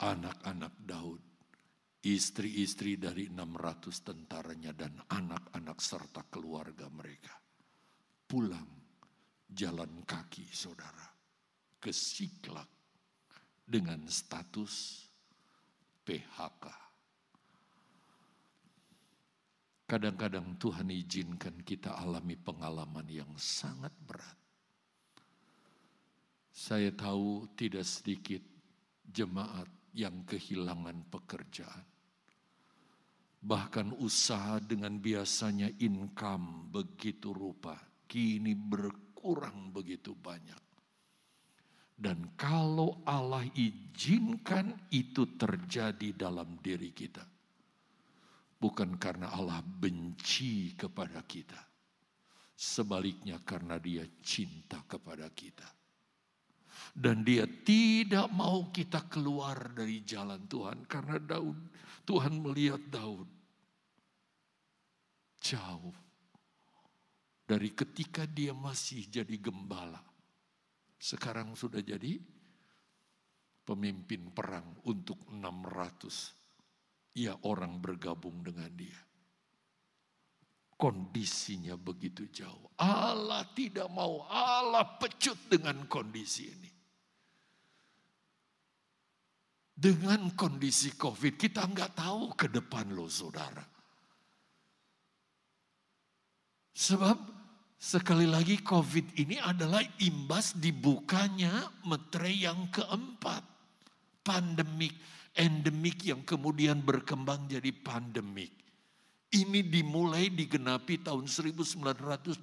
anak-anak 0.00 0.80
Daud, 0.80 1.20
istri-istri 2.00 2.96
dari 2.96 3.28
600 3.28 4.00
tentaranya 4.00 4.72
dan 4.72 4.96
anak-anak 5.04 5.76
serta 5.76 6.24
keluarga 6.32 6.88
mereka. 6.88 7.36
Pulang 8.24 8.70
jalan 9.44 10.00
kaki 10.08 10.48
saudara 10.48 11.04
ke 11.76 11.92
Siklak 11.92 12.68
dengan 13.68 14.08
status 14.08 15.04
PHK. 16.00 16.89
Kadang-kadang 19.90 20.54
Tuhan 20.54 20.86
izinkan 20.94 21.66
kita 21.66 21.98
alami 21.98 22.38
pengalaman 22.38 23.10
yang 23.10 23.34
sangat 23.34 23.90
berat. 24.06 24.38
Saya 26.54 26.94
tahu 26.94 27.50
tidak 27.58 27.82
sedikit 27.82 28.38
jemaat 29.02 29.66
yang 29.90 30.22
kehilangan 30.22 31.10
pekerjaan. 31.10 31.82
Bahkan 33.42 33.98
usaha 33.98 34.62
dengan 34.62 34.94
biasanya 35.02 35.66
income 35.82 36.70
begitu 36.70 37.34
rupa, 37.34 37.74
kini 38.06 38.54
berkurang 38.54 39.74
begitu 39.74 40.14
banyak. 40.14 40.62
Dan 41.98 42.38
kalau 42.38 43.02
Allah 43.02 43.42
izinkan 43.58 44.70
itu 44.94 45.34
terjadi 45.34 46.14
dalam 46.14 46.62
diri 46.62 46.94
kita, 46.94 47.26
bukan 48.60 49.00
karena 49.00 49.32
Allah 49.32 49.64
benci 49.64 50.76
kepada 50.76 51.24
kita, 51.24 51.58
sebaliknya 52.52 53.40
karena 53.40 53.80
Dia 53.80 54.04
cinta 54.20 54.84
kepada 54.84 55.26
kita 55.32 55.80
dan 56.90 57.22
dia 57.22 57.46
tidak 57.46 58.26
mau 58.34 58.66
kita 58.70 59.06
keluar 59.06 59.70
dari 59.70 60.02
jalan 60.02 60.42
Tuhan. 60.50 60.86
Karena 60.90 61.22
Daud, 61.22 61.58
Tuhan 62.02 62.34
melihat 62.42 62.82
Daud 62.90 63.28
jauh. 65.40 65.94
Dari 67.46 67.74
ketika 67.74 68.30
dia 68.30 68.54
masih 68.54 69.10
jadi 69.10 69.34
gembala. 69.42 69.98
Sekarang 71.00 71.58
sudah 71.58 71.82
jadi 71.82 72.14
pemimpin 73.66 74.30
perang 74.30 74.78
untuk 74.86 75.18
600. 75.34 76.39
Ya 77.14 77.34
orang 77.42 77.82
bergabung 77.82 78.42
dengan 78.46 78.70
dia 78.74 78.98
kondisinya 80.80 81.76
begitu 81.76 82.24
jauh. 82.32 82.72
Allah 82.80 83.44
tidak 83.52 83.92
mau, 83.92 84.24
Allah 84.32 84.96
pecut 84.96 85.36
dengan 85.52 85.84
kondisi 85.84 86.48
ini. 86.48 86.70
Dengan 89.76 90.32
kondisi 90.32 90.96
COVID 90.96 91.36
kita 91.36 91.68
nggak 91.68 92.00
tahu 92.00 92.32
ke 92.32 92.48
depan 92.48 92.96
loh 92.96 93.12
saudara. 93.12 93.64
Sebab 96.72 97.16
sekali 97.76 98.24
lagi 98.24 98.64
COVID 98.64 99.20
ini 99.20 99.36
adalah 99.36 99.84
imbas 100.00 100.56
dibukanya 100.56 101.68
metre 101.84 102.32
yang 102.32 102.72
keempat. 102.72 103.44
Pandemik, 104.20 104.92
endemik 105.34 106.06
yang 106.06 106.22
kemudian 106.26 106.82
berkembang 106.82 107.46
jadi 107.46 107.70
pandemik. 107.70 108.52
Ini 109.30 109.62
dimulai 109.62 110.26
digenapi 110.34 111.06
tahun 111.06 111.30
1981 111.30 112.42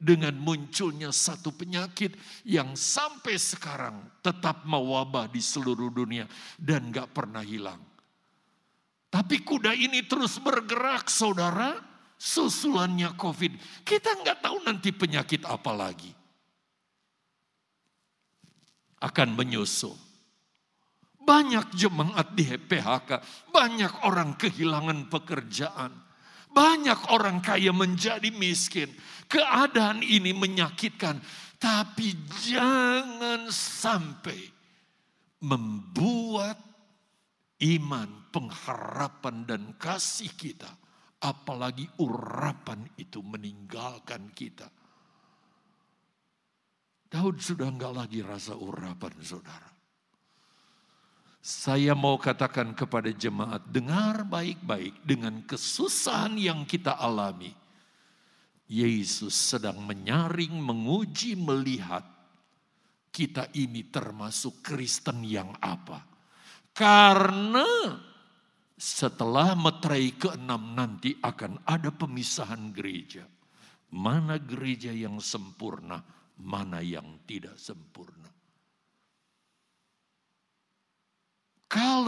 dengan 0.00 0.32
munculnya 0.34 1.12
satu 1.12 1.54
penyakit 1.54 2.16
yang 2.48 2.74
sampai 2.74 3.36
sekarang 3.36 4.00
tetap 4.24 4.66
mewabah 4.66 5.30
di 5.30 5.38
seluruh 5.38 5.92
dunia 5.92 6.26
dan 6.58 6.90
gak 6.90 7.14
pernah 7.14 7.44
hilang. 7.44 7.78
Tapi 9.10 9.42
kuda 9.42 9.74
ini 9.74 10.06
terus 10.06 10.38
bergerak 10.40 11.06
saudara, 11.10 11.76
susulannya 12.14 13.10
COVID. 13.18 13.82
Kita 13.82 14.22
nggak 14.22 14.38
tahu 14.38 14.56
nanti 14.62 14.94
penyakit 14.94 15.42
apa 15.42 15.74
lagi. 15.74 16.14
Akan 19.02 19.34
menyusul. 19.34 20.09
Banyak 21.30 21.78
jemaat 21.78 22.34
di 22.34 22.42
PHK, 22.42 23.22
banyak 23.54 24.02
orang 24.02 24.34
kehilangan 24.34 25.06
pekerjaan 25.06 26.10
Banyak 26.50 27.14
orang 27.14 27.38
kaya 27.38 27.70
menjadi 27.70 28.26
miskin. 28.34 28.90
Keadaan 29.30 30.02
ini 30.02 30.34
menyakitkan. 30.34 31.22
Tapi 31.60 32.16
jangan 32.50 33.46
sampai 33.52 34.50
membuat 35.46 36.58
iman, 37.62 38.10
pengharapan 38.34 39.46
dan 39.46 39.62
kasih 39.78 40.32
kita. 40.34 40.74
Apalagi 41.20 41.86
urapan 42.02 42.82
itu 42.98 43.22
meninggalkan 43.22 44.32
kita. 44.34 44.66
Daud 47.10 47.38
sudah 47.38 47.68
enggak 47.70 47.94
lagi 47.94 48.20
rasa 48.24 48.56
urapan 48.56 49.14
saudara. 49.20 49.69
Saya 51.40 51.96
mau 51.96 52.20
katakan 52.20 52.76
kepada 52.76 53.08
jemaat, 53.08 53.64
dengar 53.64 54.28
baik-baik 54.28 55.00
dengan 55.00 55.40
kesusahan 55.48 56.36
yang 56.36 56.68
kita 56.68 57.00
alami. 57.00 57.56
Yesus 58.68 59.34
sedang 59.34 59.80
menyaring, 59.82 60.52
menguji, 60.52 61.34
melihat 61.40 62.04
kita 63.10 63.50
ini 63.56 63.88
termasuk 63.90 64.62
Kristen 64.62 65.26
yang 65.26 65.50
apa. 65.58 66.06
Karena 66.70 67.66
setelah 68.78 69.58
meterai 69.58 70.14
keenam 70.14 70.76
nanti 70.76 71.18
akan 71.18 71.66
ada 71.66 71.90
pemisahan 71.90 72.70
gereja. 72.70 73.26
Mana 73.90 74.38
gereja 74.38 74.94
yang 74.94 75.18
sempurna, 75.18 75.98
mana 76.38 76.78
yang 76.78 77.18
tidak 77.26 77.58
sempurna. 77.58 78.29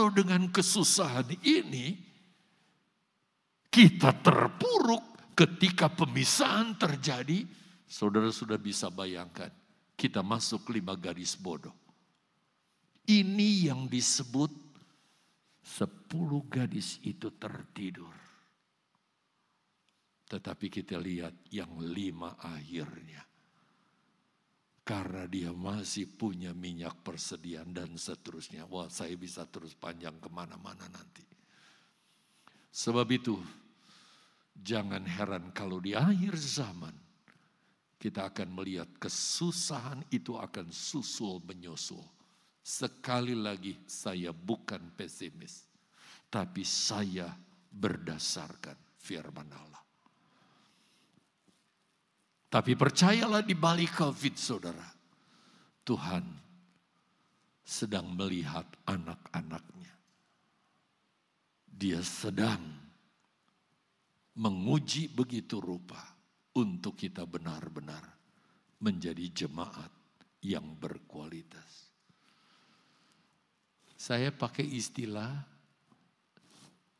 Kalau 0.03 0.19
dengan 0.19 0.51
kesusahan 0.51 1.31
ini 1.47 1.95
kita 3.71 4.11
terpuruk 4.19 5.31
ketika 5.31 5.87
pemisahan 5.87 6.75
terjadi, 6.75 7.47
saudara 7.87 8.27
sudah 8.27 8.59
bisa 8.59 8.91
bayangkan 8.91 9.47
kita 9.95 10.19
masuk 10.19 10.75
lima 10.75 10.91
garis 10.99 11.39
bodoh. 11.39 11.71
Ini 13.07 13.71
yang 13.71 13.87
disebut 13.87 14.51
sepuluh 15.63 16.43
gadis 16.51 16.99
itu 17.07 17.31
tertidur. 17.39 18.11
Tetapi 20.27 20.67
kita 20.67 20.99
lihat 20.99 21.47
yang 21.47 21.79
lima 21.79 22.35
akhirnya 22.43 23.23
karena 24.83 25.23
dia 25.31 25.49
masih 25.55 26.11
punya 26.11 26.51
minyak 26.51 26.99
persediaan 27.07 27.71
dan 27.71 27.95
seterusnya. 27.95 28.67
Wah 28.67 28.91
saya 28.91 29.15
bisa 29.15 29.47
terus 29.47 29.71
panjang 29.75 30.19
ke 30.19 30.27
mana-mana 30.27 30.83
nanti. 30.91 31.23
Sebab 32.67 33.07
itu 33.07 33.39
jangan 34.51 35.07
heran 35.07 35.55
kalau 35.55 35.79
di 35.79 35.95
akhir 35.95 36.35
zaman 36.35 36.95
kita 37.95 38.27
akan 38.27 38.49
melihat 38.51 38.91
kesusahan 38.99 40.03
itu 40.11 40.35
akan 40.35 40.67
susul 40.75 41.39
menyusul. 41.47 42.03
Sekali 42.59 43.35
lagi 43.35 43.79
saya 43.87 44.35
bukan 44.35 44.91
pesimis. 44.99 45.63
Tapi 46.27 46.65
saya 46.67 47.31
berdasarkan 47.71 48.75
firman 48.99 49.47
Allah. 49.51 49.82
Tapi 52.53 52.77
percayalah 52.77 53.41
di 53.41 53.57
balik 53.57 53.97
COVID 53.97 54.35
saudara. 54.37 54.85
Tuhan 55.81 56.21
sedang 57.65 58.13
melihat 58.13 58.69
anak-anaknya. 58.85 59.89
Dia 61.65 61.97
sedang 62.05 62.61
menguji 64.37 65.09
begitu 65.09 65.57
rupa 65.57 65.97
untuk 66.53 66.93
kita 66.93 67.25
benar-benar 67.25 68.05
menjadi 68.85 69.33
jemaat 69.33 69.89
yang 70.45 70.77
berkualitas. 70.77 71.89
Saya 73.97 74.29
pakai 74.29 74.69
istilah 74.77 75.41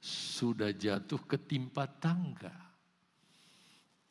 sudah 0.02 0.74
jatuh 0.74 1.22
ketimpa 1.30 1.86
tangga 2.02 2.73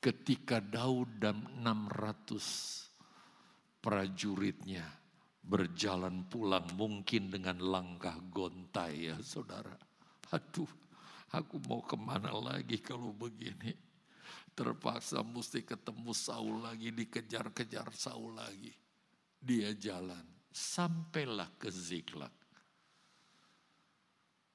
ketika 0.02 0.58
Daud 0.58 1.22
dan 1.22 1.46
600 1.62 3.78
prajuritnya 3.78 4.82
berjalan 5.46 6.26
pulang 6.26 6.66
mungkin 6.74 7.30
dengan 7.30 7.62
langkah 7.62 8.18
gontai 8.34 9.14
ya 9.14 9.16
saudara. 9.22 9.78
Aduh, 10.34 10.66
aku 11.30 11.62
mau 11.70 11.86
ke 11.86 11.94
mana 11.94 12.34
lagi 12.34 12.82
kalau 12.82 13.14
begini. 13.14 13.70
Terpaksa 14.52 15.22
mesti 15.22 15.64
ketemu 15.64 16.12
Saul 16.12 16.66
lagi, 16.66 16.92
dikejar-kejar 16.92 17.88
Saul 17.94 18.36
lagi. 18.36 18.74
Dia 19.38 19.72
jalan, 19.72 20.26
sampailah 20.50 21.56
ke 21.56 21.72
Ziklag. 21.72 22.41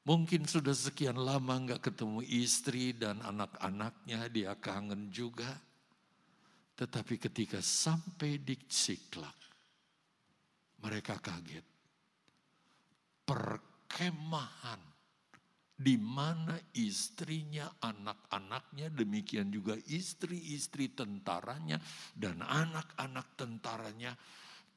Mungkin 0.07 0.47
sudah 0.47 0.71
sekian 0.71 1.19
lama 1.19 1.59
nggak 1.67 1.91
ketemu 1.91 2.23
istri 2.23 2.95
dan 2.95 3.19
anak-anaknya, 3.19 4.31
dia 4.31 4.55
kangen 4.55 5.11
juga. 5.11 5.51
Tetapi 6.79 7.19
ketika 7.19 7.59
sampai 7.59 8.39
di 8.39 8.55
Siklak, 8.71 9.35
mereka 10.79 11.19
kaget. 11.19 11.67
Perkemahan 13.27 14.79
di 15.75 15.99
mana 15.99 16.55
istrinya, 16.71 17.67
anak-anaknya, 17.83 18.87
demikian 18.95 19.51
juga 19.51 19.75
istri-istri 19.91 20.95
tentaranya 20.95 21.83
dan 22.15 22.39
anak-anak 22.47 23.35
tentaranya 23.35 24.15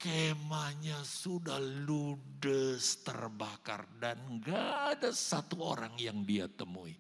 kemahnya 0.01 1.05
sudah 1.05 1.61
ludes 1.61 3.05
terbakar 3.05 3.85
dan 4.01 4.41
gak 4.41 4.97
ada 4.97 5.13
satu 5.13 5.61
orang 5.61 5.93
yang 6.01 6.25
dia 6.25 6.49
temui. 6.49 6.97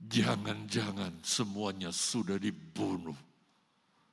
Jangan-jangan 0.00 1.20
semuanya 1.20 1.92
sudah 1.92 2.40
dibunuh. 2.40 3.16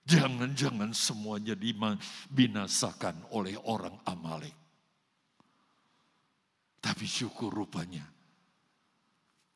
Jangan-jangan 0.03 0.91
semuanya 0.91 1.55
dibinasakan 1.55 3.31
oleh 3.31 3.55
orang 3.71 3.95
Amalek. 4.03 4.55
Tapi 6.81 7.05
syukur 7.07 7.53
rupanya 7.53 8.03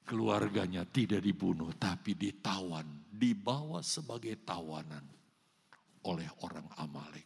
keluarganya 0.05 0.86
tidak 0.86 1.26
dibunuh 1.26 1.73
tapi 1.76 2.13
ditawan, 2.13 2.86
dibawa 3.09 3.82
sebagai 3.82 4.38
tawanan 4.45 5.01
oleh 6.05 6.29
orang 6.45 6.65
Amalek. 6.77 7.25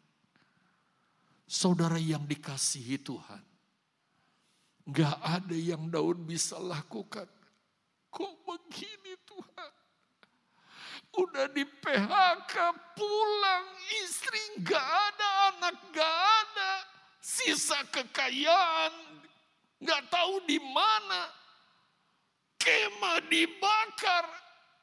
Saudara 1.49 1.97
yang 1.97 2.23
dikasihi 2.29 3.01
Tuhan, 3.01 3.43
gak 4.89 5.17
ada 5.21 5.57
yang 5.57 5.89
Daud 5.89 6.21
bisa 6.23 6.61
lakukan. 6.61 7.25
Kok 8.09 8.33
begini 8.45 9.13
Tuhan? 9.25 9.71
Udah 11.09 11.49
di 11.49 11.65
PHK 11.65 12.53
pulang 12.93 13.67
istri 14.05 14.61
gak 14.61 14.85
ada 14.85 15.29
anak 15.49 15.75
gak 15.89 16.17
ada 16.45 16.71
sisa 17.17 17.81
kekayaan 17.89 18.93
gak 19.81 20.05
tahu 20.13 20.45
di 20.45 20.61
mana 20.61 21.33
kemah 22.61 23.25
dibakar 23.25 24.25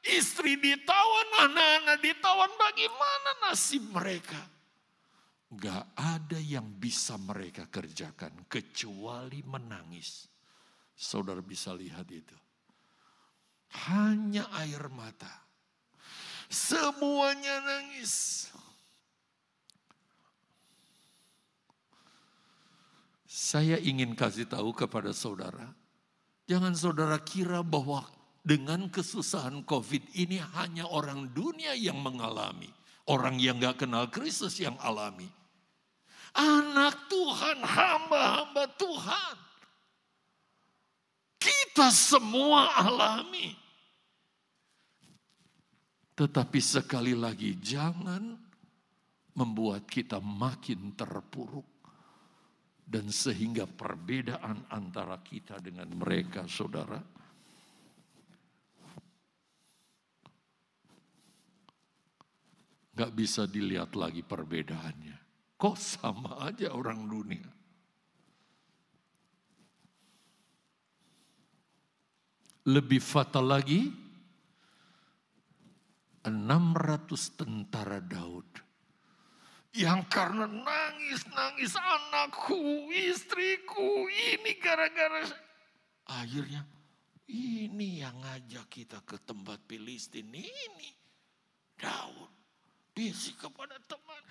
Istri 0.05 0.59
ditawan, 0.61 1.27
anak-anak 1.49 1.97
ditawan, 1.99 2.51
bagaimana 2.55 3.29
nasib 3.49 3.83
mereka? 3.89 4.39
Gak 5.47 5.95
ada 5.95 6.39
yang 6.43 6.67
bisa 6.75 7.15
mereka 7.15 7.71
kerjakan 7.71 8.45
kecuali 8.51 9.39
menangis. 9.47 10.27
Saudara 10.91 11.39
bisa 11.39 11.71
lihat 11.71 12.09
itu. 12.11 12.35
Hanya 13.87 14.47
air 14.63 14.91
mata. 14.91 15.47
Semuanya 16.47 17.63
nangis. 17.63 18.47
Saya 23.27 23.77
ingin 23.77 24.17
kasih 24.17 24.49
tahu 24.49 24.73
kepada 24.73 25.13
saudara, 25.13 25.71
jangan 26.49 26.73
saudara 26.73 27.21
kira 27.21 27.61
bahwa 27.61 28.03
dengan 28.47 28.87
kesusahan 28.87 29.67
COVID 29.67 30.15
ini 30.15 30.39
hanya 30.55 30.87
orang 30.87 31.35
dunia 31.35 31.75
yang 31.75 31.99
mengalami. 31.99 32.71
Orang 33.11 33.43
yang 33.43 33.59
gak 33.59 33.83
kenal 33.83 34.07
Kristus 34.07 34.55
yang 34.63 34.79
alami. 34.79 35.27
Anak 36.31 37.11
Tuhan, 37.11 37.59
hamba-hamba 37.59 38.71
Tuhan. 38.79 39.35
Kita 41.35 41.91
semua 41.91 42.71
alami. 42.87 43.51
Tetapi 46.15 46.59
sekali 46.63 47.15
lagi 47.15 47.55
jangan 47.59 48.31
membuat 49.35 49.87
kita 49.91 50.23
makin 50.23 50.95
terpuruk. 50.95 51.67
Dan 52.87 53.11
sehingga 53.11 53.67
perbedaan 53.67 54.71
antara 54.71 55.19
kita 55.19 55.59
dengan 55.59 55.91
mereka 55.91 56.47
saudara 56.47 57.16
Gak 62.97 63.13
bisa 63.13 63.45
dilihat 63.45 63.93
lagi 63.93 64.25
perbedaannya. 64.25 65.17
Kok 65.53 65.77
sama 65.77 66.41
aja 66.49 66.73
orang 66.73 67.05
dunia. 67.05 67.49
Lebih 72.67 72.97
fatal 72.97 73.45
lagi, 73.53 73.93
600 76.25 77.37
tentara 77.37 78.01
Daud. 78.01 78.49
Yang 79.77 80.01
karena 80.09 80.49
nangis-nangis 80.49 81.77
anakku, 81.77 82.89
istriku, 82.89 84.09
ini 84.09 84.57
gara-gara. 84.57 85.21
Akhirnya 86.17 86.65
ini 87.29 88.01
yang 88.01 88.17
ngajak 88.25 88.67
kita 88.73 89.05
ke 89.05 89.21
tempat 89.21 89.61
Filistin 89.69 90.33
ini. 90.33 90.91
Daud. 91.77 92.36
Bisik 92.97 93.37
kepada 93.37 93.77
teman. 93.85 94.23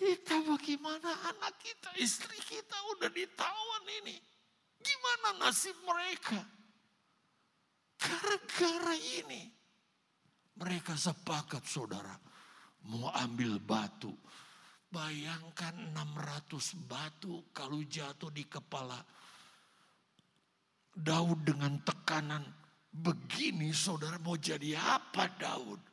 Kita 0.00 0.40
bagaimana 0.48 1.12
anak 1.28 1.60
kita, 1.60 1.92
istri 2.00 2.40
kita 2.40 2.72
udah 2.96 3.12
ditawan 3.12 3.84
ini. 4.00 4.16
Gimana 4.80 5.44
nasib 5.44 5.76
mereka? 5.84 6.40
Gara-gara 8.00 8.96
ini. 8.96 9.52
Mereka 10.56 10.96
sepakat 10.96 11.68
saudara. 11.68 12.16
Mau 12.88 13.12
ambil 13.12 13.60
batu. 13.60 14.16
Bayangkan 14.88 15.76
600 15.92 16.88
batu 16.88 17.52
kalau 17.52 17.84
jatuh 17.84 18.32
di 18.32 18.48
kepala 18.48 18.96
Daud 20.96 21.44
dengan 21.44 21.76
tekanan 21.84 22.40
begini 22.88 23.68
saudara 23.76 24.16
mau 24.16 24.40
jadi 24.40 24.80
apa 24.80 25.28
Daud? 25.36 25.87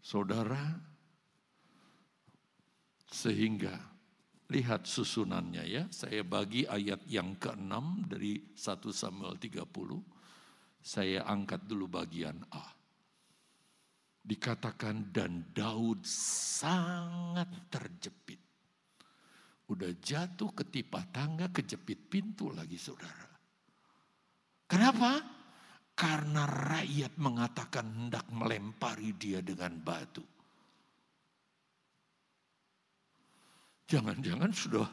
Saudara, 0.00 0.78
sehingga 3.08 3.74
lihat 4.48 4.88
susunannya 4.88 5.64
ya. 5.64 5.82
Saya 5.92 6.24
bagi 6.24 6.64
ayat 6.64 7.04
yang 7.08 7.36
ke-6 7.36 7.74
dari 8.08 8.40
1 8.56 8.92
Samuel 8.92 9.36
30. 9.36 9.64
Saya 10.80 11.24
angkat 11.28 11.68
dulu 11.68 11.88
bagian 11.88 12.40
A. 12.52 12.64
Dikatakan 14.28 15.08
dan 15.12 15.52
Daud 15.52 16.04
sangat 16.04 17.48
terjepit. 17.72 18.40
Udah 19.68 19.92
jatuh 20.00 20.52
ketipah 20.56 21.04
tangga, 21.12 21.52
kejepit 21.52 22.08
pintu 22.08 22.48
lagi 22.52 22.80
saudara. 22.80 23.28
Kenapa? 24.68 25.37
Karena 25.98 26.46
rakyat 26.46 27.18
mengatakan 27.18 27.90
hendak 27.90 28.22
melempari 28.30 29.18
dia 29.18 29.42
dengan 29.42 29.74
batu. 29.82 30.22
Jangan-jangan 33.90 34.52
sudah 34.54 34.86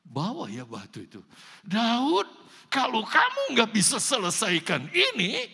bawa 0.00 0.48
ya 0.48 0.64
batu 0.64 1.04
itu. 1.04 1.20
Daud, 1.60 2.24
kalau 2.72 3.04
kamu 3.04 3.52
nggak 3.52 3.68
bisa 3.74 4.00
selesaikan 4.00 4.88
ini, 4.96 5.44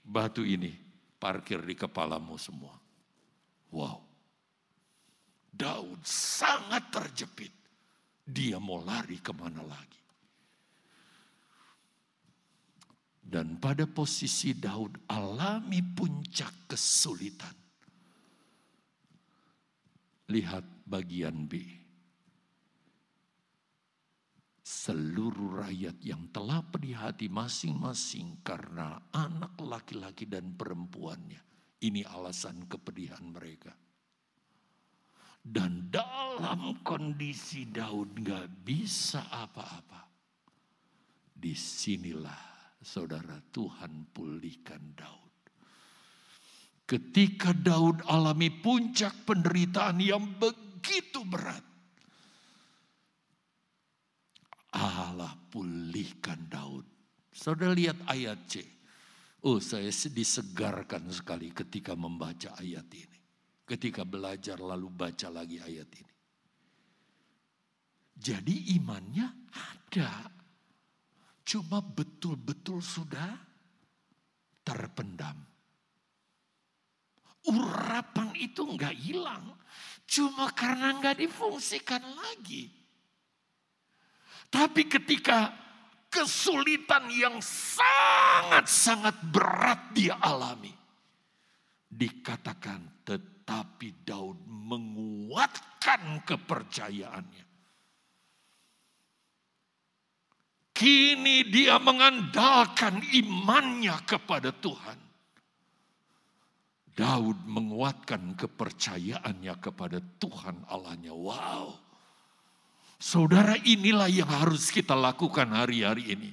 batu 0.00 0.46
ini 0.46 0.72
parkir 1.20 1.60
di 1.60 1.74
kepalamu 1.76 2.38
semua. 2.40 2.72
Wow. 3.74 4.00
Daud 5.52 6.00
sangat 6.06 6.88
terjepit. 6.88 7.52
Dia 8.24 8.56
mau 8.62 8.80
lari 8.80 9.18
ke 9.18 9.34
mana 9.34 9.60
lagi. 9.66 9.97
Dan 13.28 13.60
pada 13.60 13.84
posisi 13.84 14.56
Daud 14.56 15.04
alami 15.12 15.84
puncak 15.84 16.64
kesulitan. 16.64 17.52
Lihat 20.32 20.88
bagian 20.88 21.44
B. 21.44 21.60
Seluruh 24.64 25.60
rakyat 25.60 26.00
yang 26.00 26.32
telah 26.32 26.64
pedih 26.64 26.96
hati 26.96 27.28
masing-masing 27.28 28.40
karena 28.40 28.96
anak 29.12 29.60
laki-laki 29.60 30.24
dan 30.24 30.56
perempuannya. 30.56 31.44
Ini 31.84 32.08
alasan 32.08 32.64
kepedihan 32.64 33.28
mereka. 33.28 33.76
Dan 35.44 35.92
dalam 35.92 36.80
kondisi 36.80 37.68
Daud 37.68 38.24
gak 38.24 38.48
bisa 38.64 39.28
apa-apa. 39.28 40.08
Di 41.32 41.52
sinilah 41.56 42.47
saudara 42.82 43.42
Tuhan 43.50 44.10
pulihkan 44.14 44.94
Daud. 44.94 45.34
Ketika 46.88 47.52
Daud 47.52 48.00
alami 48.08 48.48
puncak 48.48 49.28
penderitaan 49.28 50.00
yang 50.00 50.24
begitu 50.40 51.20
berat. 51.28 51.64
Allah 54.72 55.36
pulihkan 55.52 56.48
Daud. 56.48 56.86
Saudara 57.28 57.76
lihat 57.76 57.98
ayat 58.08 58.40
C. 58.48 58.64
Oh 59.44 59.60
saya 59.62 59.92
disegarkan 59.92 61.12
sekali 61.12 61.52
ketika 61.52 61.92
membaca 61.92 62.56
ayat 62.56 62.88
ini. 62.90 63.18
Ketika 63.68 64.02
belajar 64.08 64.56
lalu 64.56 64.88
baca 64.88 65.28
lagi 65.28 65.60
ayat 65.60 65.88
ini. 65.92 66.14
Jadi 68.18 68.74
imannya 68.80 69.28
ada. 69.52 70.37
Cuma 71.48 71.80
betul-betul 71.80 72.84
sudah 72.84 73.40
terpendam. 74.60 75.32
Urapan 77.48 78.36
itu 78.36 78.68
nggak 78.68 78.92
hilang. 78.92 79.56
Cuma 80.04 80.52
karena 80.52 81.00
nggak 81.00 81.24
difungsikan 81.24 82.04
lagi. 82.04 82.68
Tapi 84.52 84.84
ketika 84.92 85.56
kesulitan 86.12 87.08
yang 87.08 87.40
sangat-sangat 87.40 89.16
berat 89.32 89.96
dia 89.96 90.20
alami. 90.20 90.76
Dikatakan 91.88 93.08
tetapi 93.08 94.04
Daud 94.04 94.44
menguatkan 94.44 96.20
kepercayaannya. 96.28 97.47
Kini 100.78 101.42
dia 101.50 101.82
mengandalkan 101.82 103.02
imannya 103.10 103.98
kepada 104.06 104.54
Tuhan. 104.54 104.94
Daud 106.94 107.42
menguatkan 107.50 108.38
kepercayaannya 108.38 109.54
kepada 109.58 109.98
Tuhan 110.22 110.62
Allahnya. 110.70 111.10
Wow. 111.10 111.74
Saudara 112.94 113.58
inilah 113.58 114.06
yang 114.06 114.30
harus 114.30 114.70
kita 114.70 114.94
lakukan 114.94 115.50
hari-hari 115.50 116.14
ini. 116.14 116.30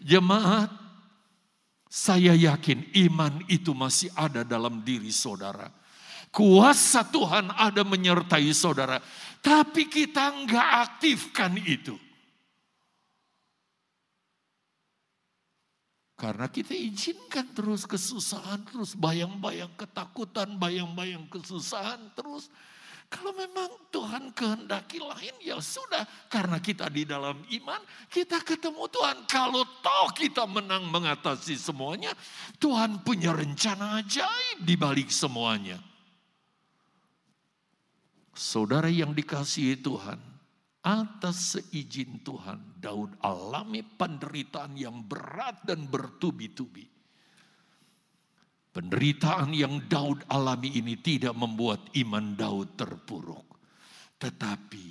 Jemaat, 0.00 0.72
saya 1.88 2.32
yakin 2.32 2.88
iman 3.08 3.44
itu 3.52 3.76
masih 3.76 4.08
ada 4.16 4.48
dalam 4.48 4.80
diri 4.80 5.12
saudara. 5.12 5.68
Kuasa 6.32 7.04
Tuhan 7.08 7.52
ada 7.52 7.84
menyertai 7.84 8.48
saudara. 8.56 8.96
Tapi 9.44 9.92
kita 9.92 10.32
nggak 10.44 10.68
aktifkan 10.88 11.60
itu. 11.60 12.00
Karena 16.14 16.46
kita 16.46 16.70
izinkan 16.70 17.50
terus 17.50 17.82
kesusahan, 17.90 18.62
terus 18.70 18.94
bayang-bayang 18.94 19.70
ketakutan, 19.74 20.54
bayang-bayang 20.62 21.26
kesusahan 21.26 21.98
terus. 22.14 22.46
Kalau 23.10 23.30
memang 23.34 23.70
Tuhan 23.90 24.34
kehendaki 24.34 24.98
lain 25.02 25.34
ya 25.42 25.58
sudah. 25.58 26.02
Karena 26.30 26.58
kita 26.58 26.90
di 26.90 27.06
dalam 27.06 27.42
iman, 27.46 27.82
kita 28.10 28.42
ketemu 28.42 28.90
Tuhan. 28.90 29.26
Kalau 29.26 29.62
toh 29.82 30.08
kita 30.14 30.46
menang 30.46 30.86
mengatasi 30.90 31.54
semuanya, 31.58 32.14
Tuhan 32.58 33.02
punya 33.06 33.34
rencana 33.34 34.02
ajaib 34.02 34.62
di 34.62 34.74
balik 34.74 35.10
semuanya. 35.10 35.78
Saudara 38.34 38.90
yang 38.90 39.14
dikasihi 39.14 39.78
Tuhan, 39.78 40.18
Atas 40.84 41.56
seizin 41.56 42.20
Tuhan, 42.20 42.76
Daud 42.76 43.16
alami 43.24 43.80
penderitaan 43.80 44.76
yang 44.76 45.00
berat 45.00 45.64
dan 45.64 45.88
bertubi-tubi. 45.88 46.84
Penderitaan 48.68 49.56
yang 49.56 49.88
Daud 49.88 50.28
alami 50.28 50.76
ini 50.76 51.00
tidak 51.00 51.32
membuat 51.32 51.88
iman 51.96 52.36
Daud 52.36 52.76
terpuruk. 52.76 53.48
Tetapi 54.20 54.86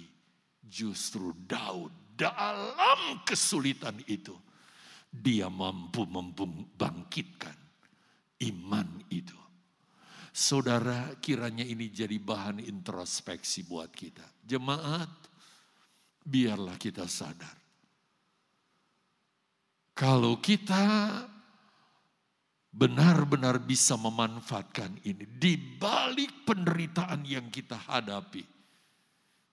justru 0.65 1.29
Daud 1.45 1.93
dalam 2.17 3.21
kesulitan 3.21 4.01
itu, 4.09 4.33
dia 5.13 5.45
mampu 5.45 6.09
membangkitkan 6.09 7.53
iman 8.49 8.89
itu. 9.13 9.37
Saudara 10.33 11.13
kiranya 11.21 11.61
ini 11.61 11.93
jadi 11.93 12.17
bahan 12.17 12.57
introspeksi 12.57 13.69
buat 13.69 13.93
kita. 13.93 14.25
Jemaat, 14.41 15.32
biarlah 16.24 16.80
kita 16.80 17.05
sadar. 17.05 17.55
Kalau 19.93 20.41
kita 20.41 20.84
benar-benar 22.74 23.61
bisa 23.61 23.93
memanfaatkan 23.93 24.97
ini 25.05 25.30
di 25.38 25.53
balik 25.55 26.49
penderitaan 26.49 27.21
yang 27.21 27.53
kita 27.53 27.78
hadapi. 27.78 28.41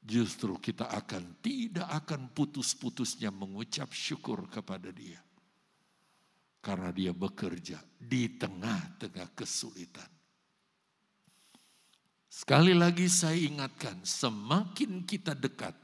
Justru 0.01 0.57
kita 0.57 0.89
akan 0.89 1.45
tidak 1.45 1.85
akan 1.85 2.33
putus-putusnya 2.33 3.29
mengucap 3.29 3.93
syukur 3.93 4.49
kepada 4.49 4.89
Dia. 4.89 5.21
Karena 6.65 6.89
Dia 6.89 7.13
bekerja 7.13 7.77
di 8.01 8.41
tengah-tengah 8.41 9.29
kesulitan. 9.37 10.09
Sekali 12.33 12.73
lagi 12.73 13.13
saya 13.13 13.37
ingatkan, 13.37 14.01
semakin 14.01 15.05
kita 15.05 15.37
dekat 15.37 15.77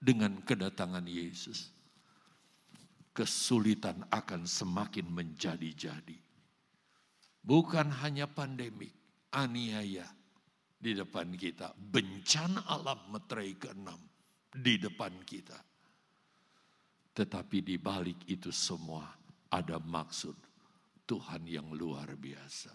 dengan 0.00 0.40
kedatangan 0.40 1.04
Yesus, 1.04 1.68
kesulitan 3.12 4.00
akan 4.08 4.48
semakin 4.48 5.06
menjadi-jadi. 5.12 6.16
Bukan 7.44 7.92
hanya 8.00 8.24
pandemik, 8.24 8.92
aniaya 9.36 10.08
di 10.80 10.96
depan 10.96 11.36
kita, 11.36 11.76
bencana 11.76 12.64
alam 12.64 13.12
meterai 13.12 13.52
keenam 13.60 14.00
di 14.48 14.80
depan 14.80 15.12
kita. 15.28 15.60
Tetapi 17.12 17.58
di 17.60 17.76
balik 17.76 18.24
itu 18.32 18.48
semua 18.48 19.04
ada 19.52 19.76
maksud 19.76 20.36
Tuhan 21.04 21.44
yang 21.44 21.68
luar 21.76 22.16
biasa. 22.16 22.72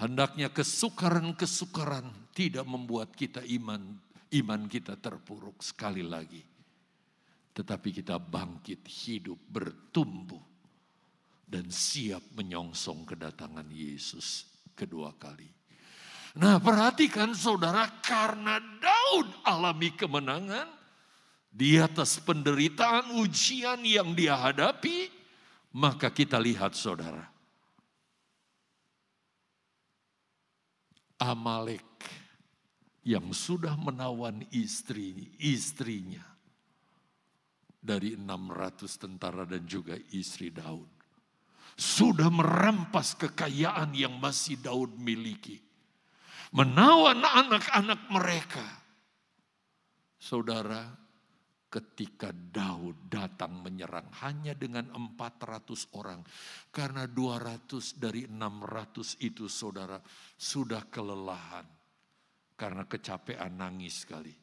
Hendaknya 0.00 0.48
kesukaran-kesukaran 0.48 2.32
tidak 2.32 2.64
membuat 2.64 3.12
kita 3.12 3.44
iman 3.60 3.98
iman 4.30 4.70
kita 4.70 4.94
terpuruk 4.98 5.58
sekali 5.62 6.06
lagi. 6.06 6.42
Tetapi 7.50 7.88
kita 7.90 8.16
bangkit 8.22 8.86
hidup 8.86 9.38
bertumbuh 9.50 10.40
dan 11.50 11.66
siap 11.66 12.22
menyongsong 12.38 13.02
kedatangan 13.10 13.66
Yesus 13.66 14.46
kedua 14.78 15.10
kali. 15.18 15.50
Nah 16.38 16.62
perhatikan 16.62 17.34
saudara 17.34 17.90
karena 17.98 18.62
Daud 18.62 19.26
alami 19.42 19.90
kemenangan 19.98 20.70
di 21.50 21.74
atas 21.82 22.22
penderitaan 22.22 23.18
ujian 23.18 23.82
yang 23.82 24.14
dia 24.14 24.38
hadapi. 24.38 25.10
Maka 25.70 26.10
kita 26.10 26.34
lihat 26.38 26.74
saudara. 26.74 27.30
Amalek 31.22 31.86
yang 33.06 33.32
sudah 33.32 33.74
menawan 33.80 34.44
istri 34.52 35.32
istrinya 35.40 36.24
dari 37.80 38.12
600 38.16 38.86
tentara 39.00 39.48
dan 39.48 39.64
juga 39.64 39.96
istri 40.12 40.52
Daud. 40.52 40.88
Sudah 41.80 42.28
merampas 42.28 43.16
kekayaan 43.16 43.96
yang 43.96 44.20
masih 44.20 44.60
Daud 44.60 45.00
miliki 45.00 45.70
menawan 46.54 47.22
anak-anak 47.22 48.10
mereka. 48.10 48.66
Saudara, 50.20 50.84
ketika 51.70 52.34
Daud 52.34 53.08
datang 53.08 53.62
menyerang 53.62 54.10
hanya 54.26 54.52
dengan 54.52 54.90
400 54.92 55.96
orang. 55.96 56.20
Karena 56.68 57.06
200 57.06 57.96
dari 57.96 58.26
600 58.26 59.16
itu 59.24 59.46
saudara 59.46 59.96
sudah 60.36 60.84
kelelahan. 60.90 61.79
Karena 62.60 62.84
kecapean 62.84 63.56
nangis 63.56 64.04
sekali. 64.04 64.36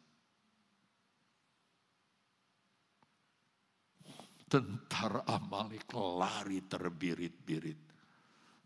Tentara 4.50 5.22
Amalek 5.30 5.94
lari 5.94 6.66
terbirit-birit. 6.66 7.78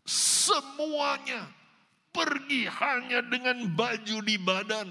Semuanya 0.08 1.52
pergi 2.08 2.64
hanya 2.64 3.20
dengan 3.20 3.68
baju 3.76 4.16
di 4.24 4.40
badan. 4.40 4.88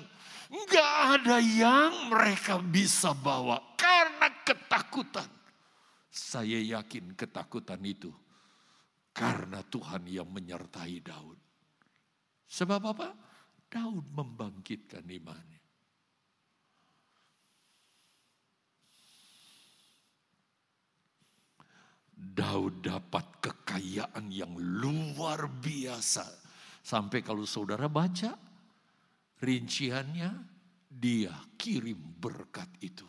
Enggak 0.51 0.91
ada 1.17 1.41
yang 1.41 2.13
mereka 2.13 2.61
bisa 2.61 3.17
bawa 3.17 3.57
karena 3.73 4.29
ketakutan. 4.45 5.31
Saya 6.11 6.59
yakin 6.59 7.17
ketakutan 7.17 7.81
itu 7.81 8.13
karena 9.09 9.65
Tuhan 9.65 10.05
yang 10.05 10.29
menyertai 10.29 11.01
Daud. 11.01 11.39
Sebab 12.45 12.81
apa? 12.83 13.30
Daud 13.71 14.11
membangkitkan 14.11 15.07
imannya. 15.07 15.63
Daud 22.21 22.83
dapat 22.83 23.39
kekayaan 23.39 24.27
yang 24.29 24.53
luar 24.59 25.47
biasa 25.47 26.41
Sampai 26.81 27.21
kalau 27.21 27.45
saudara 27.45 27.85
baca 27.85 28.33
rinciannya, 29.41 30.31
dia 30.89 31.33
kirim 31.55 32.17
berkat 32.17 32.67
itu. 32.81 33.05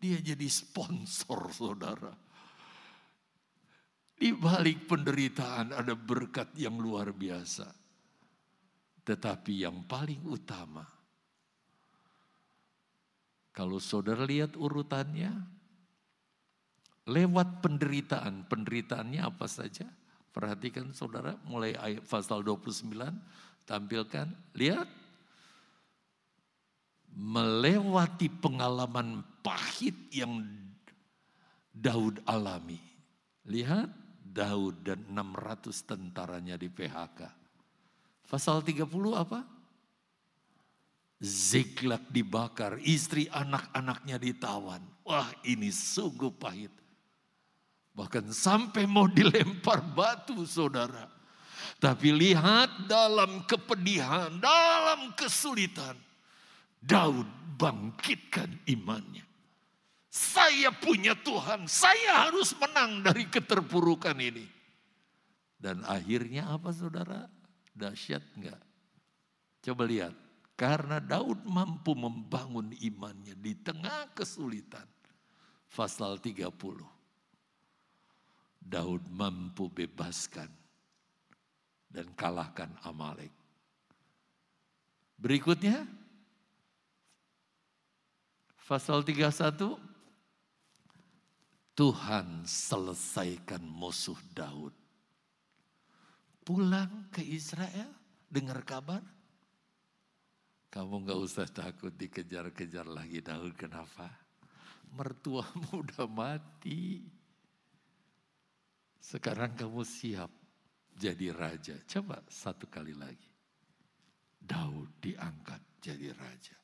Dia 0.00 0.20
jadi 0.20 0.48
sponsor 0.48 1.52
saudara. 1.52 2.12
Di 4.14 4.32
balik 4.32 4.88
penderitaan 4.88 5.76
ada 5.76 5.92
berkat 5.92 6.56
yang 6.56 6.80
luar 6.80 7.12
biasa. 7.12 7.83
Tetapi 9.04 9.68
yang 9.68 9.84
paling 9.84 10.24
utama, 10.24 10.84
kalau 13.54 13.78
saudara 13.78 14.26
lihat 14.26 14.58
urutannya, 14.58 15.30
lewat 17.06 17.60
penderitaan, 17.60 18.48
penderitaannya 18.50 19.20
apa 19.22 19.46
saja? 19.46 19.86
Perhatikan 20.34 20.90
saudara, 20.90 21.38
mulai 21.46 21.78
ayat 21.78 22.02
pasal 22.02 22.42
29, 22.42 22.90
tampilkan, 23.62 24.26
lihat. 24.58 24.90
Melewati 27.14 28.26
pengalaman 28.26 29.22
pahit 29.38 29.94
yang 30.10 30.42
Daud 31.70 32.18
alami. 32.26 32.82
Lihat, 33.46 33.86
Daud 34.18 34.82
dan 34.82 35.06
600 35.14 35.70
tentaranya 35.86 36.58
di 36.58 36.66
PHK. 36.66 37.43
Pasal 38.28 38.64
30 38.64 38.88
apa? 39.14 39.44
Ziklag 41.24 42.04
dibakar, 42.12 42.76
istri 42.84 43.30
anak-anaknya 43.32 44.20
ditawan. 44.20 44.82
Wah 45.04 45.28
ini 45.44 45.72
sungguh 45.72 46.32
pahit. 46.34 46.72
Bahkan 47.94 48.34
sampai 48.34 48.84
mau 48.84 49.06
dilempar 49.06 49.80
batu 49.94 50.42
saudara. 50.44 51.06
Tapi 51.78 52.10
lihat 52.12 52.90
dalam 52.90 53.44
kepedihan, 53.46 54.34
dalam 54.40 55.14
kesulitan. 55.14 55.96
Daud 56.84 57.24
bangkitkan 57.56 58.50
imannya. 58.68 59.24
Saya 60.14 60.70
punya 60.70 61.16
Tuhan, 61.18 61.66
saya 61.66 62.28
harus 62.28 62.54
menang 62.60 63.02
dari 63.02 63.26
keterpurukan 63.26 64.14
ini. 64.20 64.46
Dan 65.58 65.82
akhirnya 65.88 66.54
apa 66.54 66.70
saudara? 66.70 67.26
Dahsyat 67.74 68.22
enggak? 68.38 68.62
Coba 69.60 69.82
lihat. 69.84 70.14
Karena 70.54 71.02
Daud 71.02 71.42
mampu 71.50 71.98
membangun 71.98 72.70
imannya 72.78 73.34
di 73.34 73.58
tengah 73.58 74.14
kesulitan. 74.14 74.86
Pasal 75.66 76.22
30. 76.22 76.54
Daud 78.62 79.02
mampu 79.10 79.66
bebaskan 79.66 80.46
dan 81.90 82.06
kalahkan 82.14 82.70
Amalek. 82.86 83.34
Berikutnya, 85.18 85.82
pasal 88.62 89.02
31, 89.02 89.74
Tuhan 91.74 92.46
selesaikan 92.46 93.62
musuh 93.66 94.18
Daud. 94.30 94.83
Pulang 96.44 97.08
ke 97.08 97.24
Israel, 97.24 97.88
dengar 98.28 98.60
kabar. 98.68 99.00
Kamu 100.68 101.08
gak 101.08 101.20
usah 101.22 101.48
takut 101.48 101.94
dikejar-kejar 101.96 102.84
lagi 102.84 103.24
Daud, 103.24 103.56
kenapa? 103.56 104.10
Mertuamu 104.92 105.70
udah 105.82 106.04
mati. 106.04 107.00
Sekarang 109.00 109.56
kamu 109.56 109.80
siap 109.88 110.28
jadi 110.96 111.32
raja. 111.32 111.76
Coba 111.88 112.20
satu 112.28 112.68
kali 112.68 112.92
lagi. 112.92 113.30
Daud 114.36 115.00
diangkat 115.00 115.80
jadi 115.80 116.12
raja. 116.12 116.56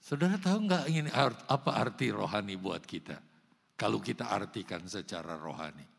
Saudara 0.00 0.38
tahu 0.38 0.70
nggak 0.70 0.84
ini 0.86 1.10
apa 1.10 1.70
arti 1.74 2.14
rohani 2.14 2.54
buat 2.54 2.86
kita? 2.86 3.18
Kalau 3.74 3.98
kita 3.98 4.30
artikan 4.30 4.86
secara 4.86 5.34
rohani. 5.34 5.95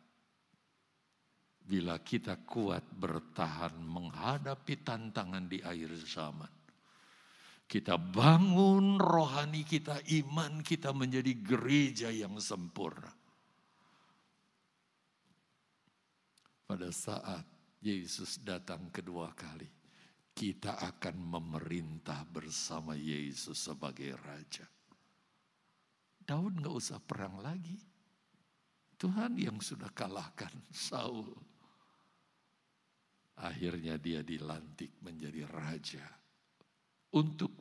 Bila 1.68 1.99
kita 1.99 2.39
kuat 2.47 2.88
bertahan 2.95 3.76
menghadapi 3.76 4.88
tantangan 4.88 5.51
di 5.51 5.59
akhir 5.59 5.91
zaman. 6.07 6.53
Kita 7.68 7.99
bangun 7.99 8.95
rohani 8.95 9.68
kita, 9.68 9.99
iman 10.24 10.63
kita 10.63 10.95
menjadi 10.95 11.36
gereja 11.43 12.07
yang 12.07 12.39
sempurna 12.39 13.11
pada 16.68 16.91
saat 16.91 17.47
Yesus 17.80 18.43
datang 18.43 18.91
kedua 18.91 19.32
kali, 19.32 19.65
kita 20.36 20.76
akan 20.76 21.15
memerintah 21.15 22.28
bersama 22.28 22.93
Yesus 22.93 23.55
sebagai 23.55 24.20
Raja. 24.20 24.68
Daud 26.28 26.59
nggak 26.59 26.76
usah 26.76 26.99
perang 26.99 27.39
lagi. 27.39 27.80
Tuhan 28.99 29.39
yang 29.39 29.63
sudah 29.63 29.88
kalahkan 29.95 30.51
Saul. 30.76 31.32
Akhirnya 33.38 34.02
dia 34.02 34.26
dilantik 34.26 34.98
menjadi 35.06 35.46
raja 35.46 36.06
untuk 37.14 37.54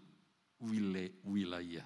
wilayah 1.27 1.85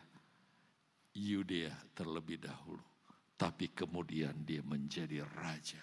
Yudea 1.11 1.75
terlebih 1.91 2.39
dahulu. 2.39 2.87
Tapi 3.35 3.73
kemudian 3.73 4.47
dia 4.47 4.61
menjadi 4.63 5.25
raja 5.25 5.81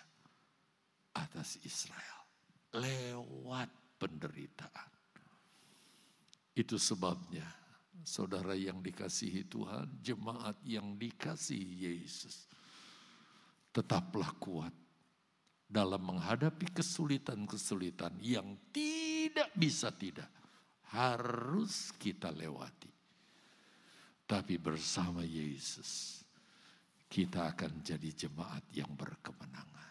atas 1.17 1.57
Israel 1.65 2.21
lewat 2.77 3.97
penderitaan. 3.97 4.91
Itu 6.53 6.77
sebabnya 6.77 7.45
saudara 8.05 8.53
yang 8.53 8.79
dikasihi 8.79 9.49
Tuhan, 9.49 9.99
jemaat 9.99 10.61
yang 10.63 10.95
dikasihi 10.95 11.89
Yesus, 11.89 12.45
tetaplah 13.73 14.31
kuat 14.37 14.73
dalam 15.67 15.99
menghadapi 15.99 16.71
kesulitan-kesulitan 16.71 18.15
yang 18.23 18.55
tidak 18.71 19.51
bisa 19.51 19.91
tidak 19.91 20.31
harus 20.95 21.91
kita 21.99 22.31
lewati. 22.31 22.87
Tapi 24.27 24.55
bersama 24.59 25.23
Yesus 25.27 26.23
kita 27.07 27.51
akan 27.55 27.83
jadi 27.83 28.27
jemaat 28.27 28.63
yang 28.75 28.91
berkemenangan. 28.95 29.86